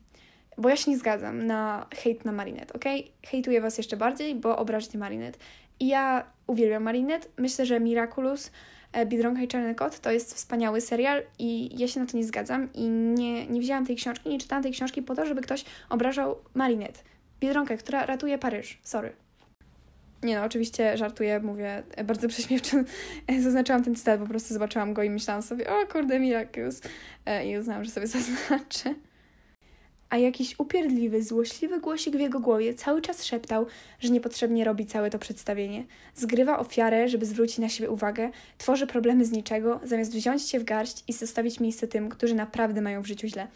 Bo 0.58 0.68
ja 0.68 0.76
się 0.76 0.90
nie 0.90 0.98
zgadzam 0.98 1.46
na 1.46 1.86
hejt 1.94 2.24
na 2.24 2.32
Marinette, 2.32 2.74
ok? 2.74 2.84
Hejtuję 3.26 3.60
Was 3.60 3.78
jeszcze 3.78 3.96
bardziej, 3.96 4.34
bo 4.34 4.58
obrażacie 4.58 4.98
Marinette. 4.98 5.38
I 5.80 5.86
ja 5.86 6.24
uwielbiam 6.46 6.82
Marinette. 6.82 7.28
Myślę, 7.38 7.66
że 7.66 7.80
Miraculous 7.80 8.50
E, 8.50 8.83
Biedronka 9.06 9.42
i 9.42 9.48
Czarny 9.48 9.74
Kot 9.74 10.00
to 10.00 10.10
jest 10.10 10.34
wspaniały 10.34 10.80
serial 10.80 11.22
i 11.38 11.78
ja 11.80 11.88
się 11.88 12.00
na 12.00 12.06
to 12.06 12.16
nie 12.16 12.24
zgadzam 12.24 12.72
i 12.72 12.88
nie, 12.88 13.46
nie 13.46 13.60
wzięłam 13.60 13.86
tej 13.86 13.96
książki, 13.96 14.28
nie 14.28 14.38
czytałam 14.38 14.62
tej 14.62 14.72
książki 14.72 15.02
po 15.02 15.14
to, 15.14 15.26
żeby 15.26 15.40
ktoś 15.40 15.64
obrażał 15.88 16.38
Marinette, 16.54 17.00
Biedronkę, 17.40 17.76
która 17.76 18.06
ratuje 18.06 18.38
Paryż. 18.38 18.78
Sorry. 18.82 19.12
Nie 20.22 20.36
no, 20.36 20.44
oczywiście 20.44 20.96
żartuję, 20.96 21.40
mówię 21.40 21.82
bardzo 22.04 22.28
prześmiewczo. 22.34 22.76
Zaznaczyłam 23.40 23.84
ten 23.84 23.94
cytat, 23.94 24.20
po 24.20 24.26
prostu 24.26 24.54
zobaczyłam 24.54 24.94
go 24.94 25.02
i 25.02 25.10
myślałam 25.10 25.42
sobie, 25.42 25.70
o 25.70 25.86
kurde, 25.86 26.20
Miraculous. 26.20 26.80
E, 27.26 27.46
I 27.46 27.58
uznałam, 27.58 27.84
że 27.84 27.90
sobie 27.90 28.06
zaznaczę 28.16 28.94
a 30.14 30.18
jakiś 30.18 30.54
upierdliwy, 30.58 31.22
złośliwy 31.22 31.80
głosik 31.80 32.16
w 32.16 32.20
jego 32.20 32.40
głowie 32.40 32.74
cały 32.74 33.02
czas 33.02 33.24
szeptał, 33.24 33.66
że 34.00 34.08
niepotrzebnie 34.08 34.64
robi 34.64 34.86
całe 34.86 35.10
to 35.10 35.18
przedstawienie. 35.18 35.84
Zgrywa 36.14 36.58
ofiarę, 36.58 37.08
żeby 37.08 37.26
zwrócić 37.26 37.58
na 37.58 37.68
siebie 37.68 37.90
uwagę, 37.90 38.30
tworzy 38.58 38.86
problemy 38.86 39.24
z 39.24 39.32
niczego, 39.32 39.80
zamiast 39.84 40.12
wziąć 40.12 40.48
się 40.48 40.60
w 40.60 40.64
garść 40.64 41.04
i 41.08 41.12
zostawić 41.12 41.60
miejsce 41.60 41.88
tym, 41.88 42.08
którzy 42.08 42.34
naprawdę 42.34 42.80
mają 42.80 43.02
w 43.02 43.06
życiu 43.06 43.26
źle. 43.28 43.46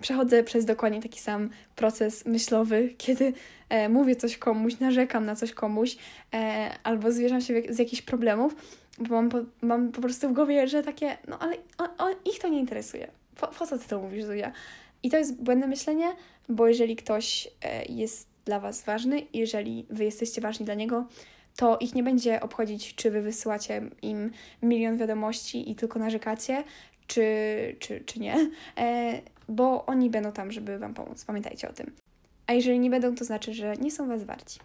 Przechodzę 0.00 0.44
przez 0.44 0.64
dokładnie 0.64 1.02
taki 1.02 1.20
sam 1.20 1.50
proces 1.76 2.26
myślowy, 2.26 2.88
kiedy 3.04 3.32
e, 3.68 3.88
mówię 3.88 4.16
coś 4.16 4.38
komuś, 4.38 4.78
narzekam 4.78 5.26
na 5.26 5.36
coś 5.36 5.52
komuś, 5.52 5.96
e, 6.34 6.70
albo 6.82 7.12
zwierzam 7.12 7.40
się 7.40 7.62
z 7.68 7.78
jakichś 7.78 8.02
problemów, 8.02 8.54
bo 8.98 9.14
mam 9.14 9.28
po, 9.28 9.38
mam 9.62 9.92
po 9.92 10.00
prostu 10.00 10.28
w 10.28 10.32
głowie, 10.32 10.68
że 10.68 10.82
takie, 10.82 11.18
no 11.28 11.38
ale 11.38 11.56
o, 11.78 12.04
o, 12.04 12.10
ich 12.24 12.38
to 12.38 12.48
nie 12.48 12.60
interesuje. 12.60 13.08
Po, 13.40 13.46
po 13.46 13.66
co 13.66 13.78
ty 13.78 13.88
to 13.88 14.00
mówisz, 14.00 14.24
Zuzia? 14.24 14.52
I 15.02 15.10
to 15.10 15.18
jest 15.18 15.42
błędne 15.42 15.66
myślenie, 15.66 16.06
bo 16.48 16.68
jeżeli 16.68 16.96
ktoś 16.96 17.48
e, 17.62 17.84
jest 17.84 18.28
dla 18.44 18.60
Was 18.60 18.84
ważny, 18.84 19.22
jeżeli 19.32 19.86
Wy 19.90 20.04
jesteście 20.04 20.40
ważni 20.40 20.66
dla 20.66 20.74
niego, 20.74 21.06
to 21.56 21.78
ich 21.78 21.94
nie 21.94 22.02
będzie 22.02 22.40
obchodzić, 22.40 22.94
czy 22.94 23.10
Wy 23.10 23.22
wysyłacie 23.22 23.82
im 24.02 24.30
milion 24.62 24.96
wiadomości 24.96 25.70
i 25.70 25.74
tylko 25.74 25.98
narzekacie, 25.98 26.64
czy, 27.06 27.26
czy, 27.78 28.00
czy 28.00 28.20
nie, 28.20 28.50
e, 28.78 29.20
bo 29.48 29.86
oni 29.86 30.10
będą 30.10 30.32
tam, 30.32 30.52
żeby 30.52 30.78
Wam 30.78 30.94
pomóc. 30.94 31.24
Pamiętajcie 31.24 31.68
o 31.68 31.72
tym. 31.72 31.92
A 32.46 32.52
jeżeli 32.52 32.78
nie 32.78 32.90
będą, 32.90 33.14
to 33.14 33.24
znaczy, 33.24 33.54
że 33.54 33.76
nie 33.76 33.90
są 33.90 34.08
Was 34.08 34.24
warci. 34.24 34.60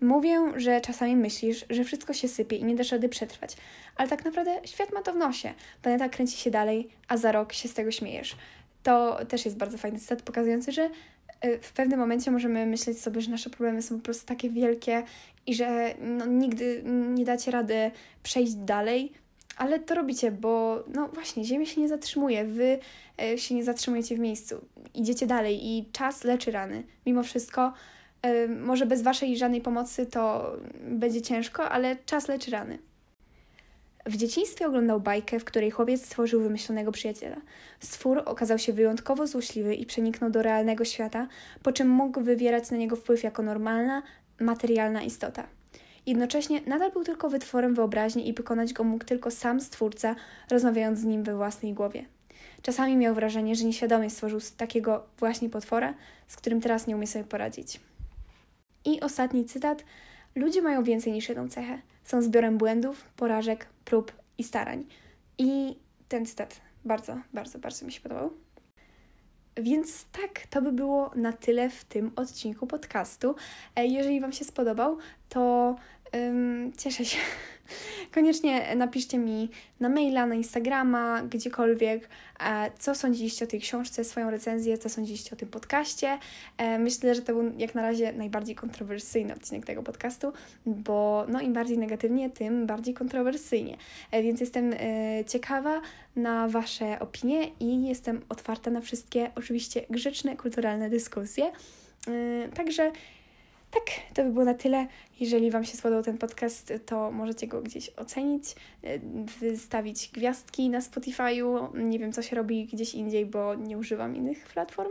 Mówię, 0.00 0.52
że 0.56 0.80
czasami 0.80 1.16
myślisz, 1.16 1.64
że 1.70 1.84
wszystko 1.84 2.12
się 2.12 2.28
sypie 2.28 2.56
i 2.56 2.64
nie 2.64 2.74
dasz 2.74 2.92
rady 2.92 3.08
przetrwać, 3.08 3.56
ale 3.96 4.08
tak 4.08 4.24
naprawdę 4.24 4.60
świat 4.64 4.92
ma 4.92 5.02
to 5.02 5.12
w 5.12 5.16
nosie. 5.16 5.54
Planeta 5.82 6.08
kręci 6.08 6.36
się 6.38 6.50
dalej, 6.50 6.88
a 7.08 7.16
za 7.16 7.32
rok 7.32 7.52
się 7.52 7.68
z 7.68 7.74
tego 7.74 7.90
śmiejesz 7.90 8.36
to 8.84 9.18
też 9.28 9.44
jest 9.44 9.56
bardzo 9.56 9.78
fajny 9.78 9.98
cytat 9.98 10.22
pokazujący, 10.22 10.72
że 10.72 10.90
y, 11.44 11.58
w 11.62 11.72
pewnym 11.72 11.98
momencie 11.98 12.30
możemy 12.30 12.66
myśleć 12.66 13.00
sobie, 13.00 13.20
że 13.20 13.30
nasze 13.30 13.50
problemy 13.50 13.82
są 13.82 13.96
po 13.96 14.04
prostu 14.04 14.26
takie 14.26 14.50
wielkie 14.50 15.02
i 15.46 15.54
że 15.54 15.94
no, 16.00 16.26
nigdy 16.26 16.82
nie 17.14 17.24
dacie 17.24 17.50
rady 17.50 17.90
przejść 18.22 18.54
dalej, 18.54 19.12
ale 19.56 19.80
to 19.80 19.94
robicie, 19.94 20.30
bo 20.30 20.84
no 20.94 21.08
właśnie, 21.08 21.44
Ziemia 21.44 21.66
się 21.66 21.80
nie 21.80 21.88
zatrzymuje, 21.88 22.44
wy 22.44 22.78
e, 23.22 23.38
się 23.38 23.54
nie 23.54 23.64
zatrzymujecie 23.64 24.16
w 24.16 24.18
miejscu, 24.18 24.60
idziecie 24.94 25.26
dalej 25.26 25.66
i 25.66 25.88
czas 25.92 26.24
leczy 26.24 26.50
rany. 26.50 26.82
Mimo 27.06 27.22
wszystko, 27.22 27.72
e, 28.22 28.48
może 28.48 28.86
bez 28.86 29.02
waszej 29.02 29.36
żadnej 29.36 29.60
pomocy 29.60 30.06
to 30.06 30.52
będzie 30.88 31.22
ciężko, 31.22 31.70
ale 31.70 31.96
czas 32.06 32.28
leczy 32.28 32.50
rany. 32.50 32.78
W 34.06 34.16
dzieciństwie 34.16 34.66
oglądał 34.66 35.00
bajkę, 35.00 35.40
w 35.40 35.44
której 35.44 35.70
chłopiec 35.70 36.06
stworzył 36.06 36.42
wymyślonego 36.42 36.92
przyjaciela. 36.92 37.36
Stwór 37.80 38.22
okazał 38.24 38.58
się 38.58 38.72
wyjątkowo 38.72 39.26
złośliwy 39.26 39.74
i 39.74 39.86
przeniknął 39.86 40.30
do 40.30 40.42
realnego 40.42 40.84
świata, 40.84 41.28
po 41.62 41.72
czym 41.72 41.88
mógł 41.88 42.20
wywierać 42.20 42.70
na 42.70 42.76
niego 42.76 42.96
wpływ 42.96 43.22
jako 43.22 43.42
normalna, 43.42 44.02
materialna 44.40 45.02
istota. 45.02 45.46
Jednocześnie 46.06 46.60
nadal 46.66 46.92
był 46.92 47.04
tylko 47.04 47.28
wytworem 47.28 47.74
wyobraźni 47.74 48.28
i 48.28 48.32
wykonać 48.32 48.72
go 48.72 48.84
mógł 48.84 49.04
tylko 49.04 49.30
sam 49.30 49.60
stwórca, 49.60 50.16
rozmawiając 50.50 50.98
z 50.98 51.04
nim 51.04 51.22
we 51.22 51.36
własnej 51.36 51.72
głowie. 51.72 52.04
Czasami 52.62 52.96
miał 52.96 53.14
wrażenie, 53.14 53.56
że 53.56 53.64
nieświadomie 53.64 54.10
stworzył 54.10 54.40
takiego 54.56 55.06
właśnie 55.18 55.50
potwora, 55.50 55.94
z 56.28 56.36
którym 56.36 56.60
teraz 56.60 56.86
nie 56.86 56.96
umie 56.96 57.06
sobie 57.06 57.24
poradzić. 57.24 57.80
I 58.84 59.00
ostatni 59.00 59.44
cytat. 59.44 59.84
Ludzie 60.34 60.62
mają 60.62 60.82
więcej 60.82 61.12
niż 61.12 61.28
jedną 61.28 61.48
cechę. 61.48 61.78
Są 62.04 62.22
zbiorem 62.22 62.58
błędów, 62.58 63.04
porażek, 63.16 63.66
prób 63.84 64.12
i 64.38 64.44
starań. 64.44 64.84
I 65.38 65.76
ten 66.08 66.26
cytat 66.26 66.60
bardzo, 66.84 67.16
bardzo, 67.32 67.58
bardzo 67.58 67.86
mi 67.86 67.92
się 67.92 68.00
podobał. 68.00 68.30
Więc 69.56 70.04
tak, 70.04 70.46
to 70.50 70.62
by 70.62 70.72
było 70.72 71.10
na 71.14 71.32
tyle 71.32 71.70
w 71.70 71.84
tym 71.84 72.12
odcinku 72.16 72.66
podcastu. 72.66 73.34
E, 73.76 73.86
jeżeli 73.86 74.20
Wam 74.20 74.32
się 74.32 74.44
spodobał, 74.44 74.98
to 75.28 75.76
um, 76.12 76.72
cieszę 76.78 77.04
się. 77.04 77.18
Koniecznie 78.14 78.76
napiszcie 78.76 79.18
mi 79.18 79.50
na 79.80 79.88
maila, 79.88 80.26
na 80.26 80.34
Instagrama, 80.34 81.22
gdziekolwiek, 81.22 82.08
e, 82.40 82.70
co 82.78 82.94
sądziliście 82.94 83.44
o 83.44 83.48
tej 83.48 83.60
książce, 83.60 84.04
swoją 84.04 84.30
recenzję, 84.30 84.78
co 84.78 84.88
sądziliście 84.88 85.30
o 85.32 85.36
tym 85.36 85.48
podcaście. 85.48 86.18
E, 86.58 86.78
myślę, 86.78 87.14
że 87.14 87.22
to 87.22 87.32
był 87.32 87.52
jak 87.58 87.74
na 87.74 87.82
razie 87.82 88.12
najbardziej 88.12 88.54
kontrowersyjny 88.54 89.34
odcinek 89.34 89.66
tego 89.66 89.82
podcastu, 89.82 90.32
bo 90.66 91.26
no, 91.28 91.40
im 91.40 91.52
bardziej 91.52 91.78
negatywnie, 91.78 92.30
tym 92.30 92.66
bardziej 92.66 92.94
kontrowersyjnie. 92.94 93.76
E, 94.10 94.22
więc 94.22 94.40
jestem 94.40 94.74
ciekawa 95.26 95.80
na 96.16 96.48
Wasze 96.48 96.98
opinie 96.98 97.50
i 97.60 97.86
jestem 97.86 98.20
otwarta 98.28 98.70
na 98.70 98.80
wszystkie, 98.80 99.30
oczywiście, 99.34 99.86
grzeczne, 99.90 100.36
kulturalne 100.36 100.90
dyskusje. 100.90 101.52
Także 102.54 102.92
tak, 103.74 104.14
to 104.14 104.24
by 104.24 104.30
było 104.30 104.44
na 104.44 104.54
tyle. 104.54 104.86
Jeżeli 105.20 105.50
Wam 105.50 105.64
się 105.64 105.76
spodobał 105.76 106.02
ten 106.02 106.18
podcast, 106.18 106.72
to 106.86 107.10
możecie 107.10 107.46
go 107.46 107.62
gdzieś 107.62 107.90
ocenić, 107.96 108.54
y, 108.84 109.00
wystawić 109.40 110.10
gwiazdki 110.12 110.70
na 110.70 110.80
Spotify'u. 110.80 111.74
Nie 111.74 111.98
wiem, 111.98 112.12
co 112.12 112.22
się 112.22 112.36
robi 112.36 112.66
gdzieś 112.66 112.94
indziej, 112.94 113.26
bo 113.26 113.54
nie 113.54 113.78
używam 113.78 114.16
innych 114.16 114.46
platform. 114.46 114.90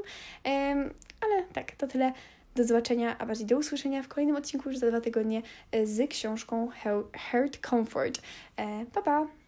Ale 1.21 1.43
tak, 1.53 1.71
to 1.71 1.87
tyle. 1.87 2.13
Do 2.55 2.63
zobaczenia, 2.63 3.17
a 3.17 3.25
bardziej 3.25 3.47
do 3.47 3.57
usłyszenia 3.57 4.03
w 4.03 4.07
kolejnym 4.07 4.35
odcinku 4.35 4.69
już 4.69 4.77
za 4.77 4.89
dwa 4.89 5.01
tygodnie 5.01 5.41
y, 5.75 5.87
z 5.87 6.09
książką 6.09 6.69
Heart 7.13 7.67
Comfort. 7.67 8.21
E, 8.57 8.85
pa, 8.85 9.01
pa! 9.01 9.42